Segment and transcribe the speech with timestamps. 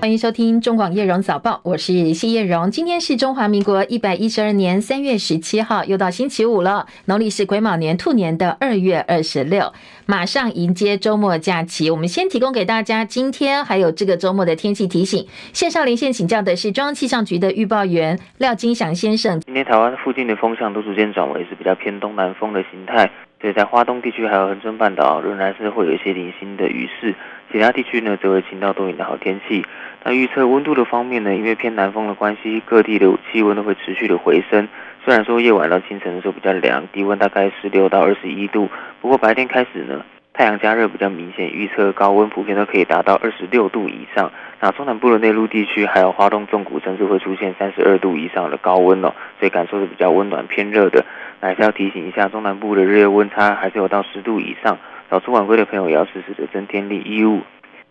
[0.00, 2.70] 欢迎收听中广叶荣早报，我是谢叶荣。
[2.70, 6.86] 今天是中华民国一百一十二年三月十七号，又到星期五了。
[7.06, 9.72] 农历是癸卯年兔年的二月二十六，
[10.06, 11.90] 马上迎接周末假期。
[11.90, 15.26] 我们先提供给大家今天还有这个周末的天气提醒。
[15.52, 19.40] 线上连线请教的是中央气象局的预报员廖金祥先生。
[19.40, 23.10] 今天台湾附近的风向都逐渐转为是比较偏东南风的形态，
[23.40, 27.16] 所以在花东地区还有恒春半岛仍然是会有一些零星的雨势。
[27.50, 29.64] 其他地区呢，则为晴到多云的好天气。
[30.04, 34.68] 那预测温度的方面呢，因为偏南风的关系，各地的气温都会持续的回升。
[35.04, 38.68] 虽然说夜晚到清晨的时候比较凉，低温大概十六到二十一度，
[39.00, 44.30] 不过白天开始呢，太阳加热比较明显，预测高温普遍都可以达到二十六度以上。
[44.60, 51.04] 那中南部的内陆地区，还有花东纵谷，甚至会出现三十二度以上的高温哦，所以感受是比较温暖偏热的。
[51.40, 54.78] 那还是要提醒一下，中南部的日夜温差还是有到十度以上。
[55.10, 57.40] 早出晚归的朋友也要适时的增添衣衣物。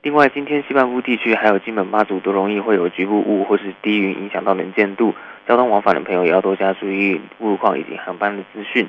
[0.03, 5.13] 另外，今天西半部地区还有金门、马祖都容易会有局部雾或是低云影响到能见度，
[5.47, 8.87] 交通往返的朋友也要多加注意路况以及航班的资讯。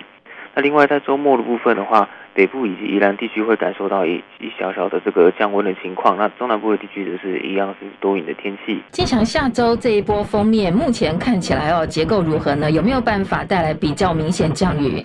[0.55, 6.17] 那另外，在周末的部分的话，北部以及宜兰地区会感受到一一小小的这个降温的情况。
[6.17, 8.81] 那中南部的地区则是一样是多云的天气。
[8.91, 12.71] 经常下周这一波封面，目前看起来哦，结构如何呢？
[12.71, 15.05] 有没有办法带来比较明显降雨？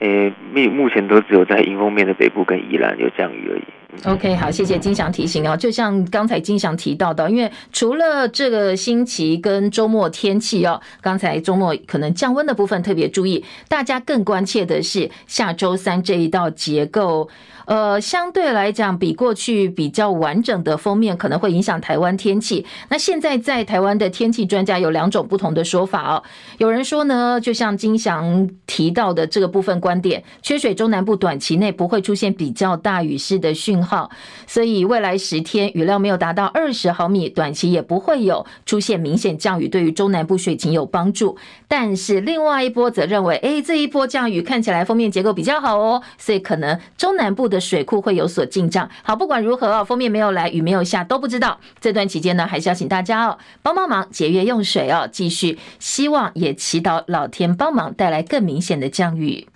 [0.00, 3.62] 诶，目目前都只有在迎风面的北部跟宜兰有降雨而已。
[4.04, 5.56] OK，好，谢谢金祥提醒哦。
[5.56, 17.28] 就像刚才金祥提到的，因为除了这个星期跟周末天气哦，刚才周末可能降温的部分特别注意，大家更关切的是下周三这一道结构。
[17.66, 22.66] 呃，相对来讲，比过去比较完整的封面可能会影响台湾天气。
[22.88, 26.22] 那现在在台湾的天气专家有两种不同的说法哦。
[26.58, 34.10] 有人说呢，就像金祥提到的这个部分观点，缺水中南部短期内不会出现比较大雨势的讯号，
[34.46, 41.38] 所以未来十天雨量没有达到二十毫米，短期也不会有出现明显降雨，对于中南部水情有帮助。
[41.68, 47.60] 但是另外一波则认为，哎，这一波降雨看起来封面结构比较好哦，所以可能中南部的。
[47.70, 48.90] 水库会有所进账。
[49.04, 51.60] 好，不管如何哦，封面没有来，雨没有下都不知道。
[51.78, 59.46] 这段期间呢，还是要请大家哦帮帮忙节约用水哦，继续希望也祈祷老天帮忙带来更明显的降雨。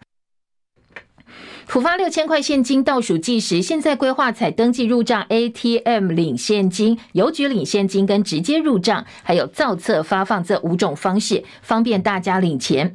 [1.67, 12.95] 浦发六千块现金倒数计时，现在规划采登记入账、ATM 领现金、邮局领现金跟直接入账，还有造册发放这五种方式，方便大家领钱。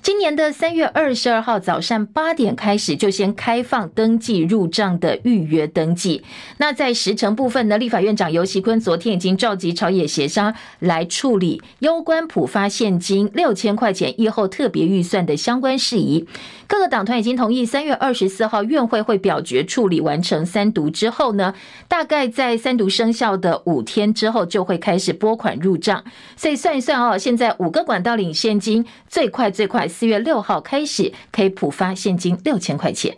[0.00, 6.22] 今年的三月二十二号早上八点开始，就先开放登记入账的预约登记。
[6.58, 16.26] 那在时程部分呢，立法院长游锡坤昨天已经召集朝野协商来处理攸关普发现金六千块钱疫后特别预算的相关事宜。
[16.68, 21.54] 各个党团已经同意，三月二十四号院会会表决处理完成三读之后呢，
[21.88, 26.04] 大概在三读生效的五天之后就会开始拨款入账。
[26.36, 29.87] 所以算一算哦，现在五个管道领现金，最快最快。
[29.88, 33.16] 四月六号开始可以普发现金六千块钱。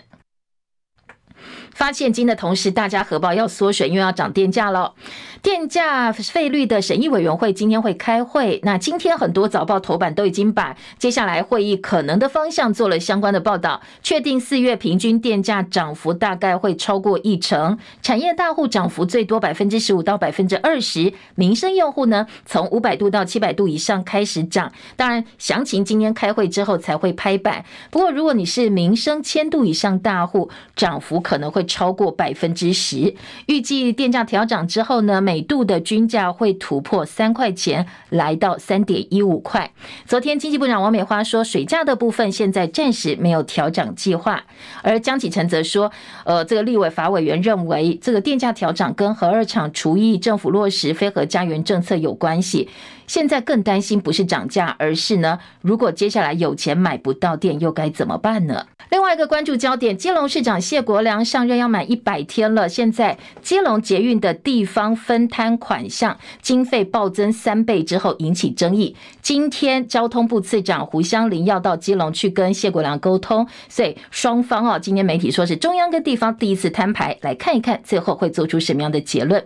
[1.75, 4.95] 发现金的同时，大家荷包要缩水，因为要涨电价了。
[5.43, 8.61] 电价费率的审议委员会今天会开会。
[8.63, 24.71] 那今天很多早报头版都已经把接下来会议可能的方向做了相关的报道，确定四月平均电价涨幅大概会超过一成，产业大户涨幅最多百分之十五到百分之二十，民生用户呢从五百度到七百度以上开始涨。
[24.97, 27.65] 当然，详情今天开会之后才会拍板。
[27.91, 33.15] 不过，如果你是民生千度以上大户，涨幅可能会超过百分之十。
[33.47, 39.71] 预计电价调涨之后呢，每度的均价会突破三块钱，来到三点一五块。
[40.07, 44.45] 昨天经济部长王美花说，水价的部分现在暂时没有调涨计划。
[44.83, 45.91] 而江启臣则说，
[46.25, 52.69] 呃，这个立委法委员认为，这个电价调涨跟核二厂除役政府落实非核家园政策有关系。
[53.11, 58.69] 现在更担心不是涨价，而是呢，如果接下来有钱买不到电，又该怎么办呢？
[58.89, 68.95] 另外一个关注焦点，基隆市长谢国梁上任要满一百天了，现在基隆捷运的地方分摊款项经费暴增三倍之后引起争议。
[69.21, 79.45] 今天交通部次长胡湘林要到基隆去跟谢国梁沟通，所以双方啊，今天媒体说是中央跟地方第一次摊牌，来看一看最后会做出什么样的结论。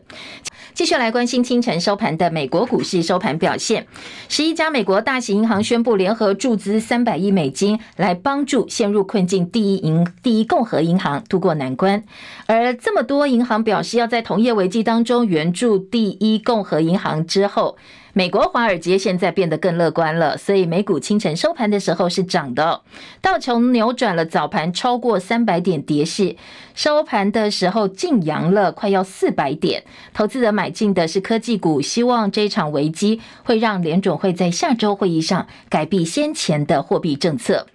[0.74, 3.86] 继续来关心清晨收盘的美国股市收盘表现，
[4.28, 12.02] 十一家美国大型银行宣布联合注资三百亿美金，来帮助陷入困境第一银第一共和银行渡过难关。
[12.46, 17.78] 而这么多银行表示要在同业危机当中援助第一共和银行之后。
[18.16, 22.80] 美国华尔街现在变得更乐观了，所以美股清晨收盘的时候是涨的。
[23.20, 26.36] 道琼扭转了早盘超过三百点跌势，
[26.76, 29.82] 收盘的时候净扬了快要四百点。
[30.12, 37.66] 投资者买进的是科技股，希望这场危机会让联准会在下周会议上改变先前的货币政策。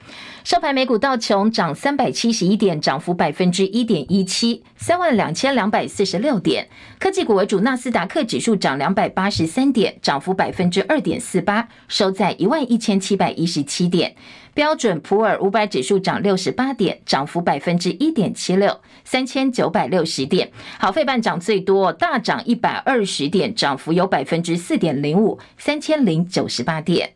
[0.50, 6.68] 收盘，美股道琼涨三百七十一点，涨幅百分之一点一七，三万两千两百四十六点。
[6.98, 14.16] 科技股为主，纳斯达克指数涨两百八十三点，涨幅百分之二点四八，收在一万一千七百一十七点。
[14.56, 20.52] 标准普尔五百指数涨六十八点，涨幅百分之一点七六，三千九百六十点。
[20.80, 27.12] 好，费半涨最多，大涨一百二十点，涨幅有百分之四点零五，三千零九十八点。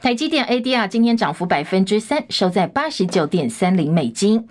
[0.00, 4.46] 台积电 ADR 今天涨幅百分之三，收在八十九点三零美金。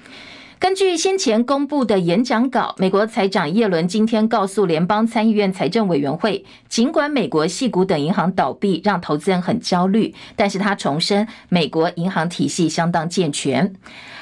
[0.59, 13.73] 根据先前公布的演讲稿，美国财长耶伦今天告诉联邦参议院财政委员会，尽管美国系股等银行倒闭让投资人很焦虑，但是他重申美国银行体系相当健全。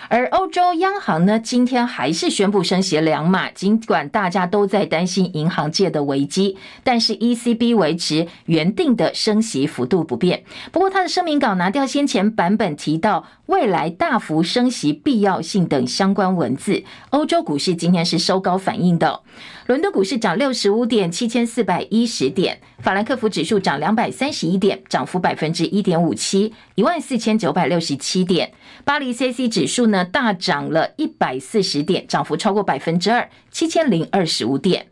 [0.09, 10.43] 而欧洲央行呢，今天还是宣布升息两码，尽管大家都在担心银行界的危机，但是 ECB 维持原定的升息幅度不变。
[10.71, 16.83] 不过，他的声明稿拿掉先前版本提到未来大幅升息必要性等相关文字。
[17.11, 19.21] 欧洲股市今天是收高反应的。
[19.67, 28.51] 伦敦股市涨六十五点，七千四百一十点；法兰克福指数涨两百三十一点，涨幅百分之一点五七，一万四千九百六十七点。
[28.83, 34.87] 巴黎 C C 指数呢大涨了一百四十点，涨幅超过百分之二，七千零二十五点。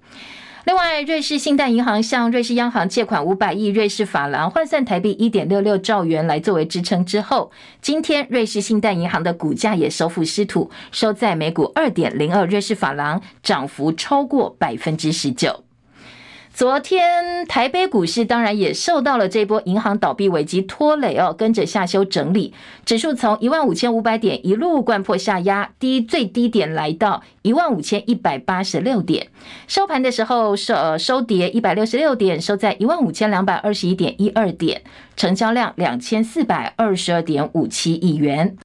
[0.66, 7.52] 另外，瑞士信贷银行向瑞士央行借款五百亿瑞士法郎，换算台币一点六六兆元来作为支撑之后，
[7.82, 15.66] 今天瑞士信贷银行的股价也收复失土，收在每股二点零二瑞士法郎，涨幅超过百分之十九。
[16.54, 22.54] 昨天台北股市当然也受到了这波银行倒闭危机拖累哦，跟着下修整理，
[22.86, 29.30] 指数从一万五千五百点一路掼破下压，低最低点来到一万五千一百八十六点，
[29.68, 34.84] 收盘的时候收呃收跌一百六十六点，收在一万五千两百二十一点一二点，
[35.18, 38.56] 成交量两千四百二十二点五七亿元。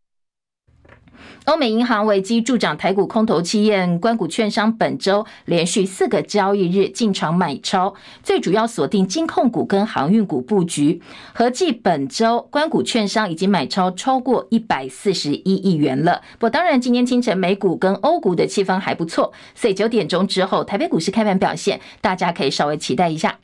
[1.48, 11.00] 欧美银行危机助长台股空头气焰，关股券商本周连续四个交易日进场买超，最主要锁定金控股跟航运股布局。
[11.32, 16.20] 合计本周关股券商已经买超超过一百四十一亿元了。
[16.32, 23.38] 不过当然，今天清晨美股跟欧股的气氛还不错，所以九点钟之后台北股市开盘表现，大家可以稍微期待一下。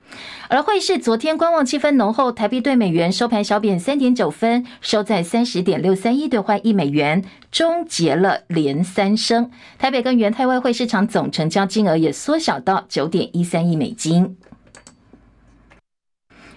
[0.49, 7.25] 而汇市昨天观望气氛浓厚，台币兑美元收盘小贬三点九分，收在三十点六三一兑换一美元。
[7.55, 9.49] 终结了连三升，
[9.79, 14.37] 台北跟元泰外汇市场总成交金额也缩小到九点一三亿美金。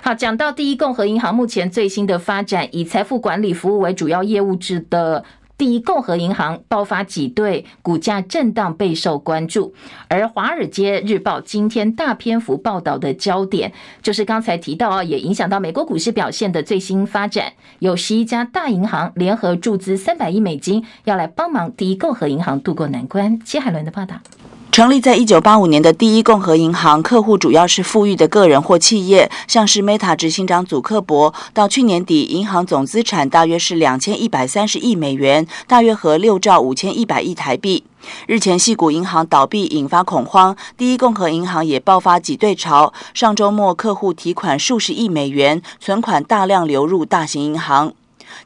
[0.01, 5.23] 好，讲到第一共和银行目前最新的发展，以财富管理服务为主要业务制的。
[5.57, 9.73] 第一共和银行爆发挤兑，股价震荡备受关注。
[10.07, 13.73] 而《华尔街日报》今天大篇幅报道的焦点，
[14.03, 17.53] 就是刚才提到啊，也影响到美国股市表现的最新发展。
[17.79, 23.39] 有十一家大银行联合注资三百亿美金，要来帮忙第一共和银行渡过难关。
[23.43, 24.17] 谢海伦的报道。
[24.71, 31.33] 成立在一九八五年的第一共和银行，客户主要是富裕的个人或企业，像是 Meta 执行长祖克伯。
[31.51, 37.83] 到去年底，银行总资产大约是两千一百三十亿美元，大约合六兆五千一百亿台币。
[38.27, 42.93] 日前，矽谷银行倒闭引发恐慌，第一共和银行也爆发挤兑潮。
[43.15, 47.93] 上周末，客户提款数十亿美元，存款大量流入大型银行。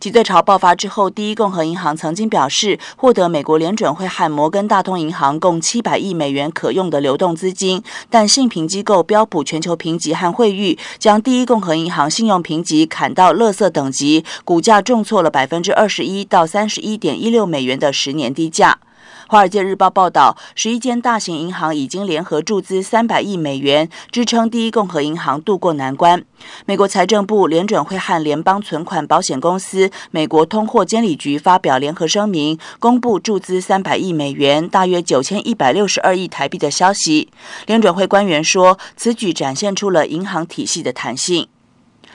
[0.01, 18.79] 挤兑潮爆发之后，第一共和银行曾经表示获得美国联准会和摩根大通银行共七百亿美元可用的流动资金，但信评机构标普全球评级和汇誉将第一共和银行信用评级砍到乐色等级，股价重挫了百分之二十一到三十一点一六美元的十年低价。
[19.31, 26.21] 《华尔街日报》报道，十一间大型银行已经联合注资三百亿美元，支撑第一共和银行渡过难关。
[26.65, 37.29] 美国财政部、联准会和联邦存款保险公司、美国通货监理局发表联合声明，公布注资三百亿美元（大约九千一百六十二亿台币）的消息。
[37.67, 41.47] 联准会官员说，此举展现出了银行体系的弹性。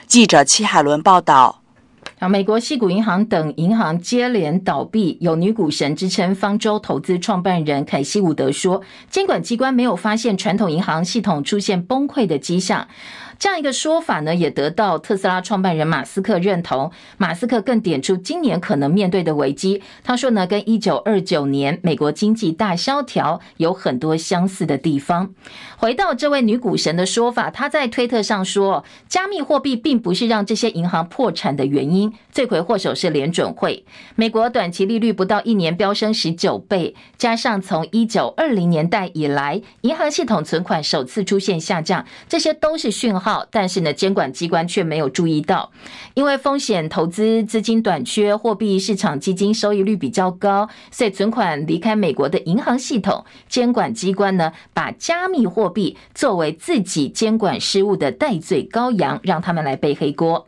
[0.06, 1.62] 记者戚海伦报道。
[2.18, 6.34] 啊，美国西谷银行等银行接连倒闭，有女股神之称。
[6.34, 8.80] 方舟投资创办人凯西伍德说，
[9.10, 12.88] 监管机关没有发现传统银行系统出现崩溃的迹象。
[13.38, 16.90] 这样一个说法呢，也得到特斯拉创办人马斯克认同。
[17.18, 25.34] 马斯克更点出今年可能面对的危机，他说呢，跟一九二九年美国经济大萧条有很多相似的地方。
[25.76, 33.84] 回到这位女股神的说法，她在推特上说，加密货币并不是让这些银行破产的原因，罪魁祸首是联准会。
[34.14, 43.25] 美国短期利率不到一年飙升十九倍，加上从一九二零年代以来，银行系统存款首次出现下降，这些都是讯号。
[43.50, 45.70] 但是呢，监管机关却没有注意到，
[46.14, 60.46] 因为风险投资资金短缺，货币市场基金收益率比较高，所以存款离开美国的银行系统，监管机关呢，把加密货币作为自己监管失误的代罪羔羊，让他们来背黑锅。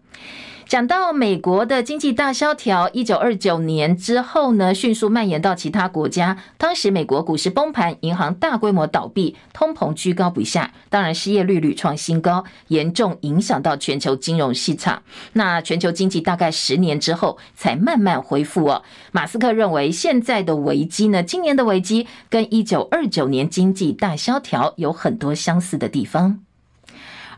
[0.68, 6.36] 讲到美国的经济大萧条，一九二九年之后呢，迅速蔓延到其他国家。
[6.58, 15.02] 当时美国股市崩盘，银行大规模倒闭，通膨居高不下，当然失业率屡创新高，严重影响到全球金融市场。
[15.32, 18.82] 那全球经济大概十年之后才慢慢恢复哦。
[19.10, 26.40] 马斯克认为现在的危机呢，今年的危机跟一九二九年经济大萧条有很多相似的地方。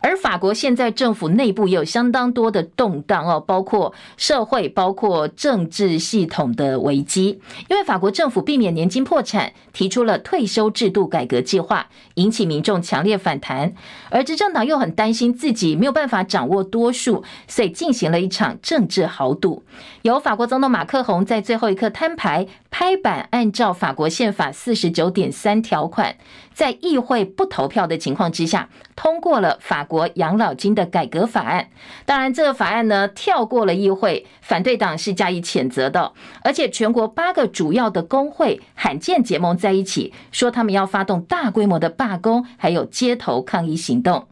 [0.03, 7.41] 而法国现在政府内部也有相当多的动荡哦，包括社会、包括政治系统的危机。
[7.69, 13.75] 因为法国政府避免年金破产，提出了退休制度改革计划，引起民众强烈反弹。
[14.09, 19.63] 而执政党又很担心自己没有办法掌握多数，所以进行了一场政治豪赌。
[20.03, 26.17] 由法国总统马克宏在最后一刻摊牌，拍板按照法国宪法四十九点三条款，
[26.55, 31.69] 在议会不投票的情况之下，通过了法国养老金的改革法案。
[32.07, 36.13] 当然，这个法案呢，跳过了议会，反对党是加以谴责的。
[36.43, 44.27] 而且，全国八个主要的工会罕见结盟在一起，说他们要发动大规模的罢工，还有街头抗议行动。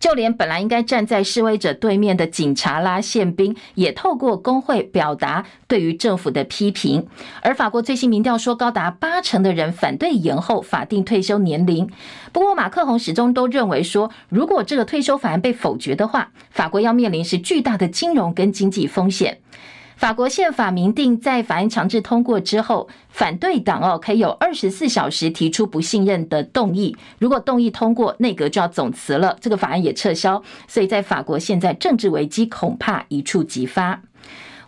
[0.00, 7.06] 就连本来应该站在示威者对面的警察啦、宪兵，也透过工会表达对于政府的批评。
[7.42, 11.90] 而法国最新民调说，高达八成的人反对延后法定退休年龄。
[12.32, 19.40] 不过，马克宏始终都认为说，如果这个退休法案被否决的话，法国要面临是巨大的金融跟经济风险。
[19.98, 26.96] 法国宪法明定，在法案强制通过之后，反对党哦可以有二十四小时提出不信任的动议。
[27.18, 30.40] 如果动议通过，内阁就要总辞了，这个法案也撤销。
[30.68, 34.00] 所以在法国现在政治危机恐怕一触即发。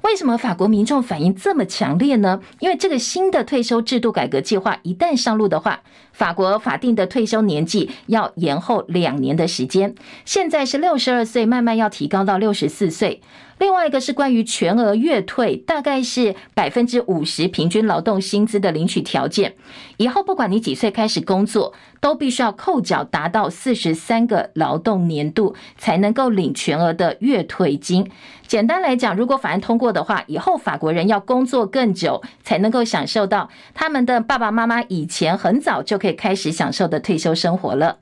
[0.02, 2.40] 为什么法国民众反应这么强烈呢？
[2.58, 5.82] 因为这个新的退休制度改革计划一旦上路的话，
[6.20, 9.94] 法国法定的退休年纪要延后两年的时间，
[10.26, 13.22] 现在是六十二岁，慢慢要提高到六十四岁。
[13.56, 19.54] 另外一个是关于全额月退，大概是百分之五十平均劳动薪资的领取条件。
[19.98, 28.10] 以后不管你几岁开始工作，都必须要扣缴达到四十三个劳动年度，才能够领全额的月退金。
[28.46, 37.98] 简单来讲，如果法案通过的话，以后法国人要工作更久，才能够享受到他们的爸爸妈妈以前很早就可以开始享受的退休生活了。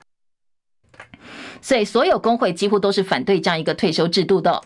[1.61, 4.63] 所以，所有工会几乎都是反对这样一个退休制度的。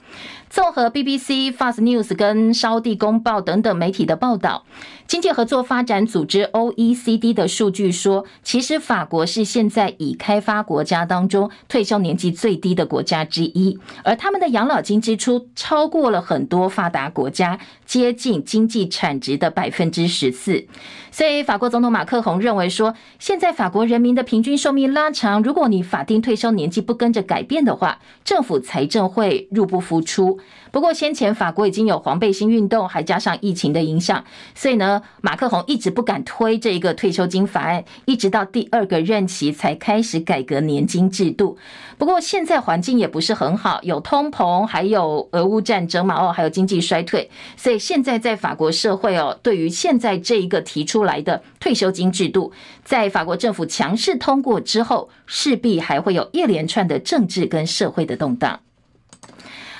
[0.53, 4.65] 综合 BBC、Fast News 跟沙地公报等等媒体的报道，
[5.07, 17.57] 经济合作发展组织 OECD 的数据说，其实法国是现在已开发国家当中退休年纪最低的国家之一，而他们的养老金支出超过了很多发达国家，
[17.87, 20.67] 接近经济产值的百分之十四。
[21.09, 30.39] 所以，法国总统马克宏认为说，现在法国人民的平均寿命拉长，如果你法定退休年纪不跟着改变的话，政府财政会入不敷出。
[30.71, 34.23] 不过先前法国已经有黄背心运动，还加上疫情的影响，
[34.55, 41.57] 所以呢，马克宏一直不敢推这一个退休金法案，一直到第二个任期才开始改革年金制度。
[41.97, 52.51] 不过现在环境也不是很好，有通膨，还有俄乌战争嘛，哦，还有经济衰退，所以现在在法国社会哦，对于现在这一个提出来的退休金制度，
[52.83, 58.59] 在法国政府强势通过之后，势必还会有一连串的政治跟社会的动荡。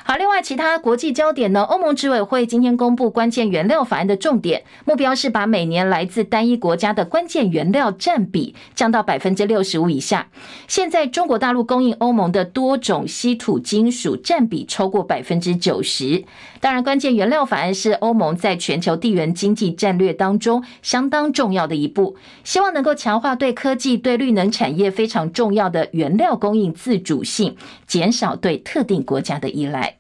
[0.06, 1.62] 好，另外其他国际焦点呢？
[1.62, 10.28] 欧盟执委会今天公布关键原料法案的重点，目标是把每年来自单一国家的关键原料占比降到百分之六十五以下。
[10.68, 16.26] 现在中国大陆供应欧盟的多种稀土金属占比超过百分之九十。
[16.64, 22.16] 当然，关键原料法案是欧盟在全球地缘经济战略当中相当重要的一步，
[22.46, 29.98] 希望能够强化对科技、对绿能产业非常重要的原料供应自主性，减少对特定国家的依赖。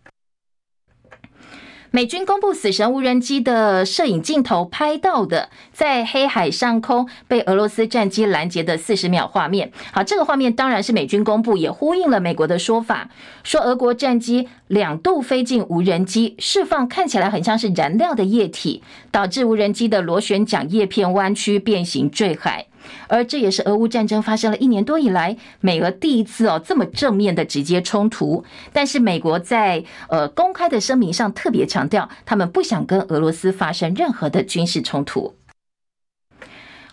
[1.95, 9.71] 美军公布死神无人机的摄影镜头拍到的，在黑海上空被俄罗斯战机拦截的四十秒画面。
[9.91, 13.11] 好，这个画面当然是美军公布，也呼应了美国的说法，
[13.43, 18.81] 说俄国战机两度飞进无人机，释放看起来很像是燃料的液体，
[19.11, 22.65] 导致无人机的螺旋桨叶片弯曲变形坠海。
[23.07, 28.43] 而这也是俄乌战争发生了一年多以来，美俄第一次哦这么正面的直接冲突。
[28.71, 35.33] 但是美国在呃公开的声明上特别强调，他们不想跟俄罗斯发生任何的军事冲突。《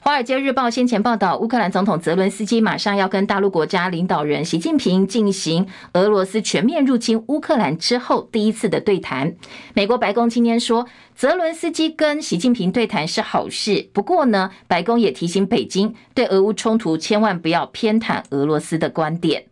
[0.02, 9.34] 华尔街日报》先前报道，乌克兰总统泽伦斯基马上要跟大陆国家领导人习近平进行俄罗斯全面入侵乌克兰之后第一次的对谈。
[9.74, 19.44] 美国白宫今天说，泽伦斯基跟习近平对谈是好事，不过呢，白宫也提醒北京，对俄乌冲突千万不要偏袒俄罗斯的观点。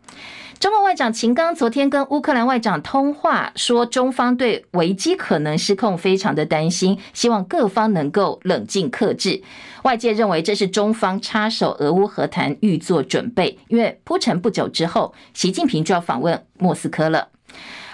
[0.59, 9.41] 中国外长秦刚昨天跟乌克兰外长通话，说中方对危机可能失控非常的担心，希望各方能够冷静克制。
[9.83, 17.29] 外界认为这是中方插手俄乌和谈预做准备，因为铺陈不久之后，习近平就要访问莫斯科了。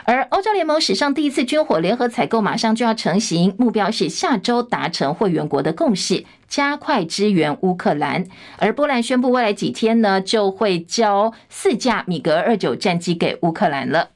[0.08, 8.24] 而欧洲联盟史上第一次军火联合采购马上就要成型，目标是下周达成会员国的共识，加快支援乌克兰。
[8.58, 14.12] 而波兰宣布未来几天呢，就会交四架米格二九战机给乌克兰了。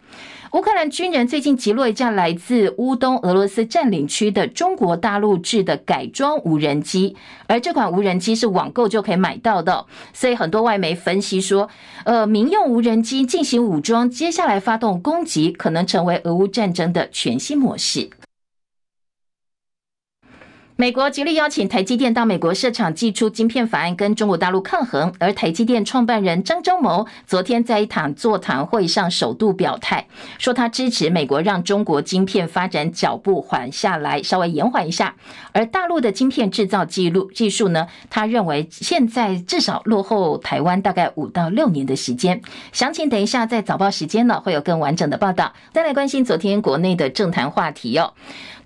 [0.53, 7.15] 乌克兰军人最近击落一架来自乌东俄罗斯占领区的中国大陆制的改装无人机，
[7.45, 11.69] 而这款无人机是网购就可以买到的，所以很多外媒分析说，
[12.03, 18.09] 呃，民用无人机进行武装，接下来发动攻击，可能成为俄乌战争的全新模式。
[20.79, 25.13] 美国极力邀请台积电到美国设厂，祭出晶片法案，跟中国大陆抗衡。
[25.19, 30.07] 而台积电创办人张忠谋昨天在一场座谈会上首度表态，
[30.37, 35.13] 说他支持美国让中国晶片发展脚步缓下来，稍微延缓一下。
[35.51, 42.41] 而大陆的晶片制造记录技术呢，他认为现在至少落后台湾大概五到六年的时间。
[42.71, 45.51] 详情等一下在早报时间呢会有更完整的报道。
[45.73, 48.13] 再来关心昨天国内的政坛话题哦。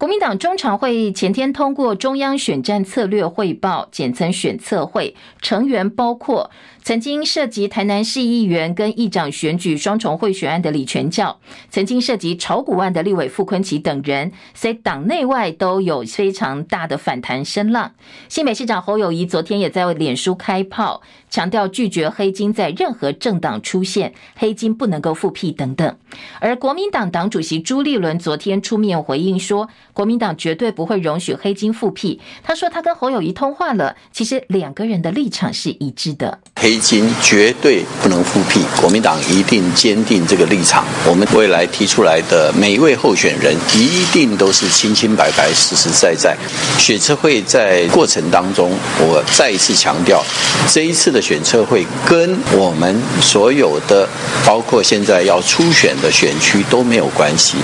[0.04, 6.52] 国民党中常会前天通过中央选战策略汇报，简称选策会，成员包括
[6.84, 17.94] 曾经涉及台南市议员跟议长选举双重贿选案的李全教，曾经涉及炒股案的立委傅崐萁等人，所以党内外都有非常大的反弹声浪。
[18.28, 25.98] 新北市长侯友宜昨天也在脸书开炮，强调拒绝黑金在任何政党出现，黑金不能够复辟等等。
[26.42, 32.20] 而国民党党主席朱立伦昨天出面回应说，国民党绝对不会容许黑金复辟。
[32.44, 36.42] 他说他跟侯友宜通话了，其实两个人的立场是一致的。
[36.78, 40.86] 金绝对不能复辟，国民党一定坚定这个立场。
[41.06, 46.38] 我们未来提出来的每一位候选人，一定都是清清白白、实实在在。
[46.78, 50.24] 选策会在过程当中，我再一次强调，
[50.72, 54.08] 这一次的选策会跟我们所有的，
[54.46, 57.58] 包括现在要初选的选区都没有关系。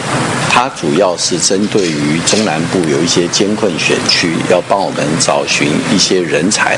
[0.50, 6.78] 它主要是针对于中南部有一些艰困选区，要帮我们找寻一些人才。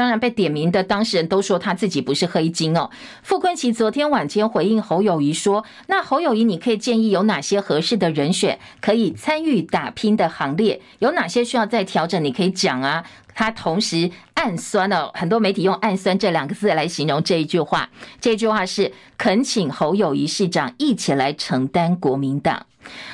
[0.00, 2.88] 当然，被点名的当事人都说他自己不是黑金哦。
[3.22, 10.80] 傅昆萁昨天晚间回应侯友谊说：“那侯友谊，你可以建议有哪些合适的人选可以参与打拼的行列？
[11.00, 12.24] 有哪些需要再调整？
[12.24, 17.90] 你可以讲啊。”他同时暗酸哦，很多媒体用“暗酸”这两个字来形容这一句话。
[18.22, 22.64] 这句话是恳请侯友谊市长一起来承担国民党。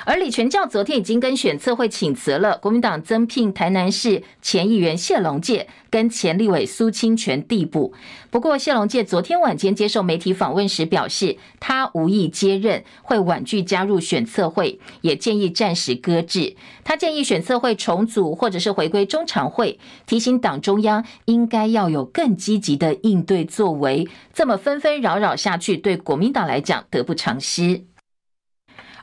[0.04, 7.92] 而李全教昨天已经跟选测会请辞了，国民党增聘台南市前议员谢龙介跟前立委苏清泉递补。
[8.30, 16.54] 不过谢龙介昨天晚间接受媒体访问时表示，他无意接任，会婉拒加入选测会，也建议暂时搁置。
[16.84, 24.06] 他建议选测会重组或者是回归中常会，提醒党中央应该要有更积极的应对作为。
[24.32, 27.84] 这么纷纷扰扰下去，对国民党来讲得不偿失。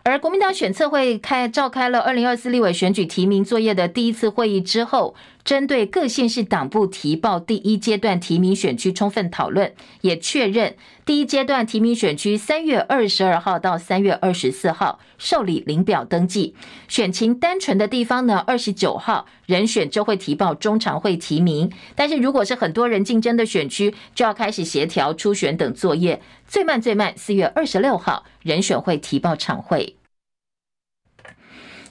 [0.06, 16.56] 而国民党选策会开召开了二零二四立委选举提名作业的第一次会议之后，针对各县市党部提报第一阶段提名选区充分讨论，也确认第一阶段提名选区三月二十二号到三月二十四号受理领表登记，
[16.88, 29.98] 选情单纯的地方呢，二十九号人选就会提报中常会提名，但是如果是很多人竞争的选区，就要开始协调初选等作业，最慢最慢四月二十六号人选会提报常会。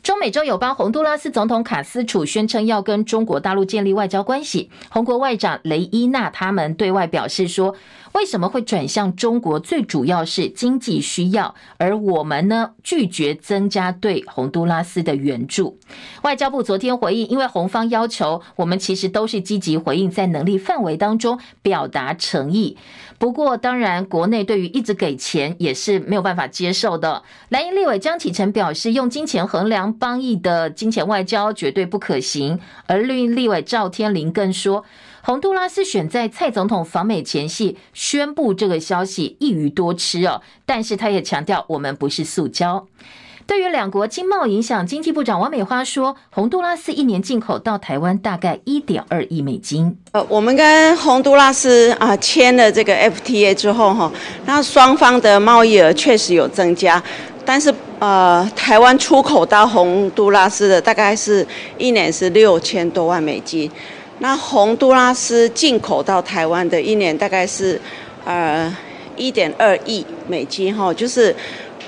[0.02, 4.68] 中美洲友邦洪都拉斯总统卡斯楚宣称要跟中国大陆建立外交关系。
[4.90, 7.76] 洪国外长雷伊娜他们对外表示说，
[8.12, 9.58] 为什么会转向中国？
[9.58, 15.78] 最主要是经济需要，而我们呢，拒绝增加对洪都拉斯的援助。
[16.22, 22.76] 外交部昨天回应，因为红方要求我们其实都是积极回应，在能力范围当中表达诚意。
[23.18, 27.22] 不过，当然，国内对于一直给钱也是没有办法接受的。
[27.50, 32.58] 蓝营立委江启臣表示，用金钱衡量邦谊的金钱外交绝对不可行。
[32.86, 34.84] 而绿营立委赵天麟更说，
[35.24, 40.42] 洪都拉斯选在蔡总统访美前夕宣布这个消息，一鱼多吃哦。
[40.66, 42.86] 但是他也强调，我们不是塑胶。
[43.46, 49.96] 对于两国经贸影响，经济部长王美花说，洪都拉斯一年进口到台湾大概一点二亿美金。
[50.10, 54.10] 呃，我们跟洪都拉斯啊签了这个 FTA 之后哈，
[54.46, 57.02] 那双方的贸易额确实有增加，
[57.44, 61.46] 但是呃，台湾出口到洪都拉斯的大概是
[61.78, 63.70] 一年是六千多万美金，
[64.18, 67.80] 那洪都拉斯进口到台湾的一年大概是
[68.24, 68.74] 呃
[69.16, 71.34] 一点二亿美金哈，就是。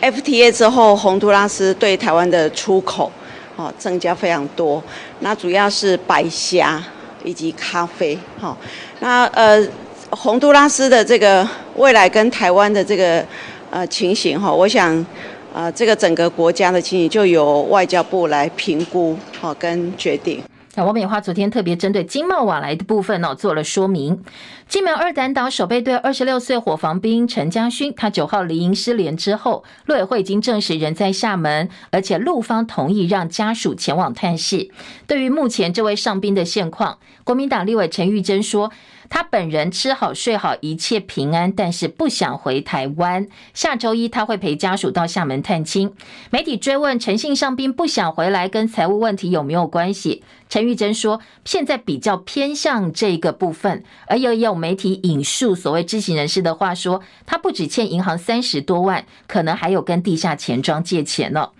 [0.03, 3.11] FTA 之后，洪都拉斯对台湾的出口，
[3.57, 4.83] 哦，增加非常多。
[5.21, 6.83] 那主要是白虾
[7.23, 8.55] 以及咖啡，哈。
[9.01, 9.67] 那呃，
[10.11, 13.25] 洪都拉斯的这个未来跟台湾的这个
[13.71, 15.07] 呃情形，哈，我想，
[15.55, 20.43] 呃，这个整个国家的情形就由外交部来评估，哈，跟决定。
[20.77, 24.23] 那王美花昨天特别针对经贸往来的部分呢，做了说明。
[24.67, 34.71] 金门二胆岛守备队二十六岁伙房兵陈家勋，他九号离营失联之后，陆委会已经证实人在厦门，而且陆方同意让家属前往探视。
[35.07, 38.73] 对于目前这位上兵的现况，国民党立委陈玉珍说，
[39.09, 43.29] 他本人吃好睡好，一切平安，但是不想回台湾。
[43.53, 45.93] 下周一他会陪家属到厦门探亲。
[46.31, 50.25] 媒体追问陈姓上兵不想回来跟财务问题有没有关系？
[50.55, 61.51] 陈玉珍说，现在比较偏向这个部分，而有有媒体引述所谓知情人士的话说，他不止欠银行三十多万，可能还有跟地下钱庄借钱呢。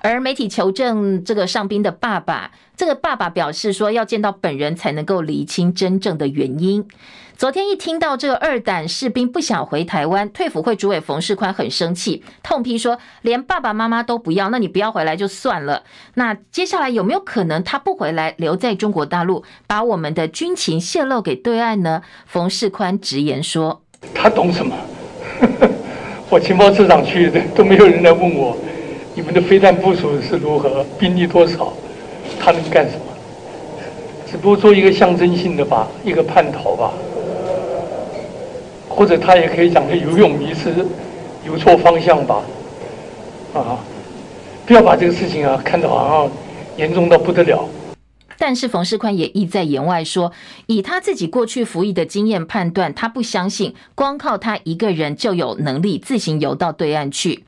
[0.00, 6.84] 而媒体求证这个上兵的爸爸，这个爸爸表示说，要见到本人才能够厘清真正的原因。
[7.40, 15.82] 昨天一听到这个二胆士兵不想回台湾，退辅会主委冯世宽很生气，痛批说，连爸爸妈妈都不要，那你不要回来就算了。
[16.16, 22.02] 那接下来有没有可能他不回来，留在中国大陆，把我们的军情泄露给对岸呢？
[22.26, 23.80] 冯世宽直言说，
[24.14, 24.76] 他懂什么？
[26.28, 28.54] 我情报处长去的都没有人来问我。
[29.14, 30.84] 你们的飞弹部署是如何？
[30.98, 31.72] 兵力多少？
[32.38, 33.04] 他能干什么？
[34.30, 36.92] 只不过做一个象征性的吧，一个叛逃吧，
[39.00, 40.68] 或者他也可以讲他游泳迷失，
[41.46, 42.42] 游错方向吧，
[43.54, 43.80] 啊，
[44.66, 46.30] 不要把这个事情啊看得好像
[46.76, 47.66] 严重到不得了。
[48.40, 50.32] 但是冯世宽也意在言外说，
[50.66, 57.44] 以他自己过去服役的经验判断，他不相信光靠他一个人就有能力自行游到对岸去。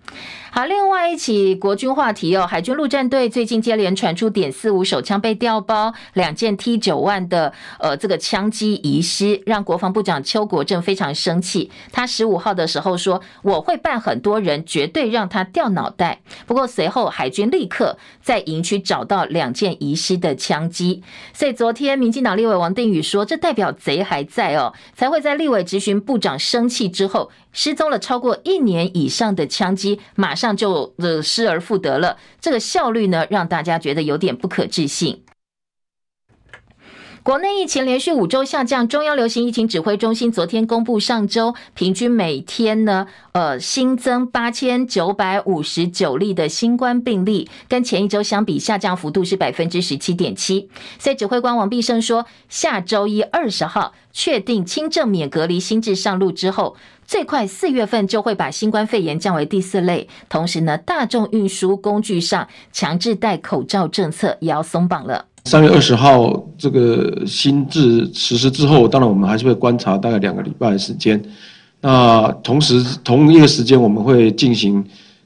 [0.54, 11.70] 好，另外一起国军话题哦，海军陆战队最近接连传出点四五手枪被调包，两件 T 九万的呃这个枪机遗失，让国防部长邱国正非常生气。
[11.90, 16.20] 他十五号的时候说，我会办很多人，绝对让他掉脑袋。
[16.46, 20.81] 不过随后海军立刻在营区找到两件遗失的枪击
[21.32, 27.30] 所以昨天民进党立委王定宇说，这代表贼还在哦，才会在立委执行部长生气之后。
[27.54, 35.22] 失踪了超过一年以上的枪击，马上就呃失而复得了，这个效率呢，让大家觉得有点不可置信。
[37.24, 50.68] 国内疫情连续五周下降，中央流行疫情指挥中心昨天公布，上周平均每天呢，呃，新增八千九百五十九例的新冠病例，跟前一周相比下降幅度是百分之十七点七。
[50.98, 60.08] 所以指挥官王必胜说，下周一二十号确定轻症免隔离新制上路之后，最快四月份就会把新冠肺炎降为第四类。
[60.28, 65.26] 同时呢，大众运输工具上强制戴口罩政策也要松绑了。
[65.44, 71.20] 三月二十号这个新制实施之后，当然我们还是会观察大概两个礼拜的时间。
[71.80, 74.82] 那同时同一个时间，我们会进行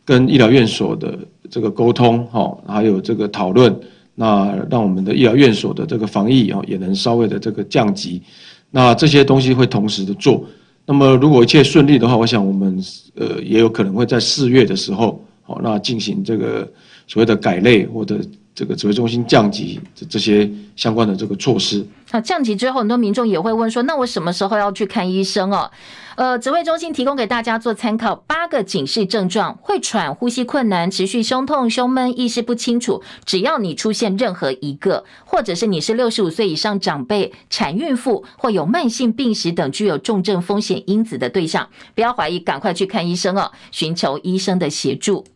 [0.06, 1.18] 跟医疗院所的
[1.50, 3.78] 这个沟通，哈，还有这个讨论。
[4.14, 8.22] 那让我们的医疗院所的这个防疫啊，也能稍微的这个降级。
[8.70, 10.42] 那这些东西会同时的做。
[10.86, 12.82] 那么如果一切顺利的话，我想我们
[13.16, 16.66] 呃也有可能会在四月的时候，好，那进行这个
[17.06, 18.18] 所谓的改类或者。
[18.56, 21.86] 这个指挥中心降级这这些相关的这个措施。
[22.10, 25.70] 好，降级之后，很多民众也会问说，那我什么时候要去看医生哦？
[26.14, 33.02] 呃，指挥中心提供给大家做参考，八个警示症状：会喘、呼吸困难、持续胸痛、胸闷、意识不清楚。
[33.26, 45.26] 只要你出现任何一个，或者是你是六十五岁以上长辈、产孕妇或有慢性病史等具有重症风险因子的对象，不要怀疑，赶快去看医生哦，寻求医生的协助。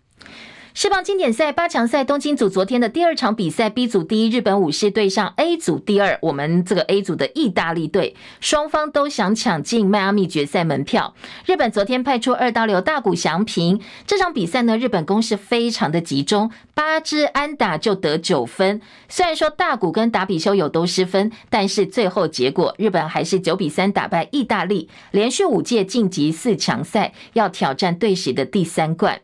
[0.81, 11.15] 世棒经典赛八强赛，东京组昨天的第二场比赛，B 组第一日本武士对上 A 组第二，我们这个 A 组的意大利队，双方都想抢进迈阿密决赛门票。
[11.45, 18.81] 日本昨天派出二刀流大谷翔平，这场比赛呢，日本攻势非常的集中，八支安打就得九分。
[19.11, 29.21] 虽然说大谷跟达比修有都失分，但是最后结果日本还是九比三打败意大利，连续五届晋级四强赛，要挑战队史的第三冠。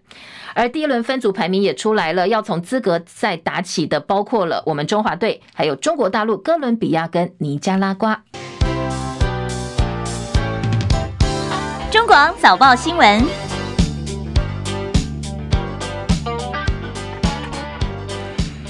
[0.54, 8.22] 而第一轮分组排名也出来了，要从资格赛打起的，包括了我们中华队，还有中国大陆哥伦比亚跟尼加拉瓜。
[11.90, 13.24] 中广早报新闻。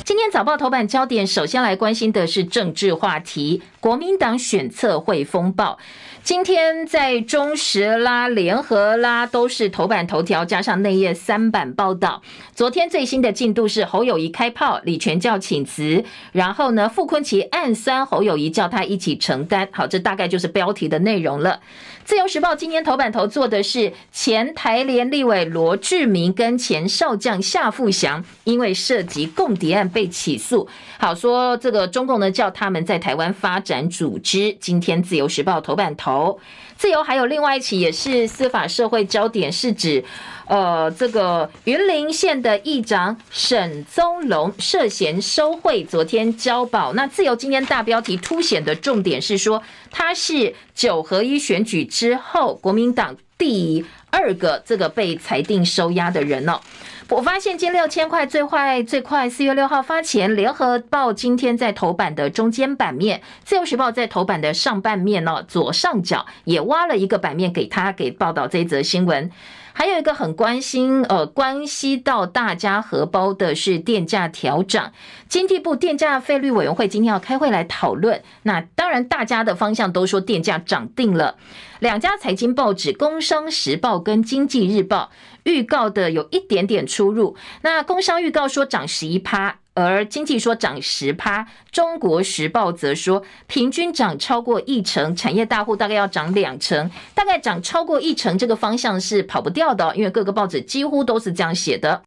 [0.05, 5.79] 今天早报头版焦点，首先来关心的是政治话题，国民党选测会风暴。
[6.27, 12.21] 今天在中时啦、联合啦，都是头版头条，加上内页三版报道。
[12.53, 19.69] 昨天最新的进度是侯友谊开炮，李全教请辞，然后呢，傅昆奇暗酸侯友谊，叫他一起承担。
[19.71, 21.61] 好，这大概就是标题的内容了。
[22.07, 30.69] 自由时报今年头版头做的是前台联立委罗志明跟前少将夏富祥，因为涉及共谍案被起诉。
[31.01, 34.57] 好，说这个中共呢叫他们在台湾发展组织。
[34.61, 36.39] 今天自由时报头版头。
[36.77, 40.05] 自由还有另外一起也是司法社会焦点，是指，
[40.47, 46.93] 呃，这个云林县的议长沈宗龙涉嫌收贿，昨天交保。
[46.93, 56.61] 那自由今天大标题凸显的重点是说，他是九合一选举之后国民党第二个这个被裁定收押的人哦。
[57.09, 60.35] 我发现金六千块最快最快四月六号发钱。
[60.35, 69.31] 联合报今天在头版的中间版面，自由时报在头版的上半面哦，左上角也挖了一个版面给他给报道这则新闻。
[69.79, 74.95] 还有一个很关心呃关系到大家荷包的是电价调涨，
[75.29, 78.23] 经济部电价费率委员会今天要开会来讨论。
[78.45, 81.37] 那当然大家的方向都说电价涨定了。
[81.81, 85.11] 两家财经报纸《工商时报》跟《经济日报》
[85.43, 87.37] 预告的有一点点出入。
[87.61, 91.45] 那工商预告说涨十一趴，而经济说涨十趴。
[91.71, 102.03] 《中国时报》则说平均涨超过一成，产业大户大概要涨两成，大概涨超过一成，这个方向是跑不掉的，因为各个报纸几乎都是这样写的。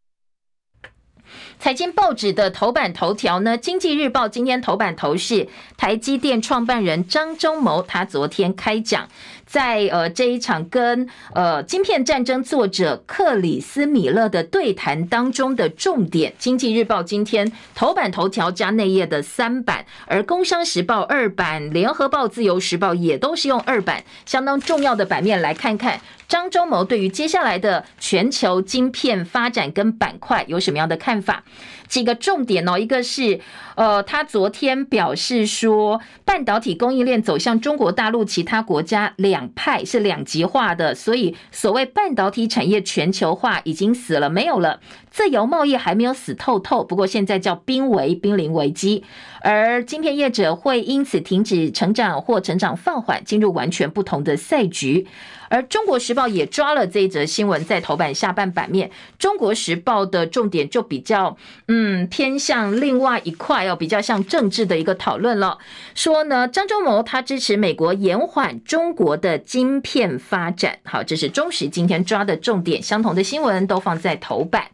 [1.59, 9.09] 财经报纸的头版头条呢，《经济日报》今天头版头是台积电创办人张忠谋，他昨天开讲。
[9.49, 31.43] 在呃这一场跟呃晶片战争作者克里斯米勒的对谈当中的重点，《经济日报》今天头版头条加内页的三版，而《工商时报》二版，《联合报》、《自由时报》也都是用二版，相当重要的版面来看看张忠谋对于接下来的全球晶片发展跟板块有什么样的看法。
[31.89, 33.41] 几个重点哦，一个是，
[33.75, 44.79] 呃，他昨天表示说，半导体供应链走向中国大陆其他国家两派是两极化的，所以所谓半导体产业全球化已经死了，没有了。
[45.09, 49.03] 自由贸易还没有死透透，不过现在叫濒危、濒临危机，
[49.41, 55.07] 而晶片业者会因此停止成长或成长放缓，进入完全不同的赛局。
[55.49, 61.35] 而中国时报也抓了这一则新闻，在头版下半版面，中国时报的重点就比较
[61.67, 65.57] 嗯偏向另外一块哦，比较像政治的一个讨论了。
[65.95, 70.77] 说呢，张忠谋他支持美国延缓中国的晶片发展。
[70.83, 74.67] 好，这是中时今天抓的重点，相同的新闻都放在头版。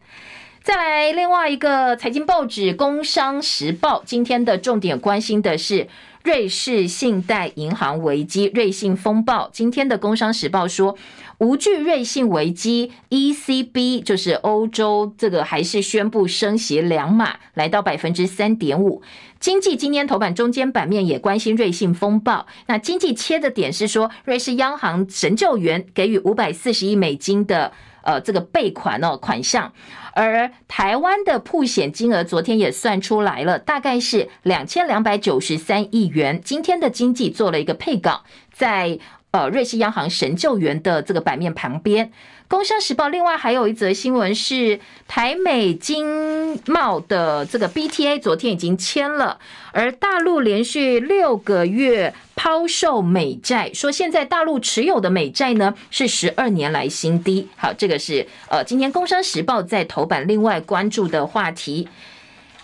[0.62, 5.86] 再来另外一个财经报纸《工商时报》，今天的重点关心的是
[6.26, 9.48] 瑞士信贷银行危机、瑞信风暴。
[9.52, 10.98] 今天的《工商时报》说，
[11.38, 19.02] 无惧瑞信危机，ECB 就是欧洲这个还是宣布升息两码，来到百分之三点五。
[19.38, 22.48] 经济今天头版中间版面也关心瑞信风暴。
[22.66, 27.72] 那经济切的点是说，瑞士央行神救援，给予五百四十亿美金的
[28.06, 29.72] 呃这个备款哦款项。
[30.14, 36.40] 而台湾的铺险金额昨天也算出来了，大概是两千两百九十三亿元。
[36.42, 38.98] 今天的经济做了一个配稿，在
[39.32, 42.12] 呃瑞士央行神救援的这个版面旁边。
[42.48, 44.78] 工商时报另外还有一则新闻是
[45.08, 49.38] 台美经贸的这个 BTA 昨天已经签了，
[49.72, 57.48] 而大陆连续六个月抛售美债，说现在大陆持有的美债呢是十二年来新低。
[57.56, 61.88] 好，这个是呃今天工商时报在头版另外关注的话题。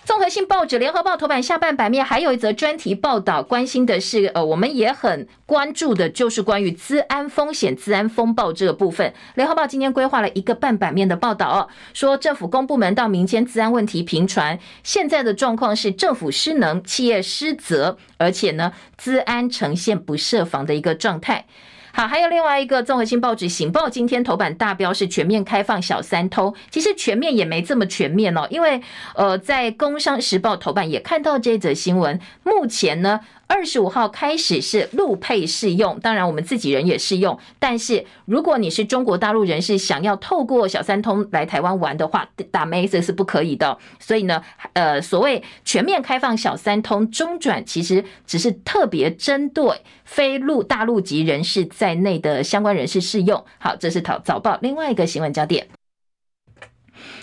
[0.04, 9.08] 综合性报纸《联合报》头版下半版面还有一则专题报道，关心的是，呃，我们也很关注的，就是关于资安风险、资安风暴这个部分。
[9.36, 21.46] 《联合报》今天规划了一个半版面的报道哦，说政府公部门到民间资安问题频传，现在的状况是政府失能、企业失责，而且呢，资安呈现不设防的一个状态。
[21.94, 28.80] 好，还有另外一个综合性报纸《醒报》今天头版大标是全面开放小三通，其实全面也没这么全面哦，因为
[29.14, 33.20] 呃，在《工商时报》头版也看到这则新闻，目前呢。
[33.54, 37.38] 二十五号开始是陆配适用，当然我们自己人也适用。
[37.58, 43.76] 但是如果你是中国大陆人士，想要透过小三通来台湾玩的话，打妹这是不可以的。
[44.00, 53.44] 所以呢，呃，所谓全面开放小三通中转，其实只是特别针对非陆大陆籍人士在内的相关人士适用。
[53.58, 55.68] 好，这是早早报另外一个新闻焦点。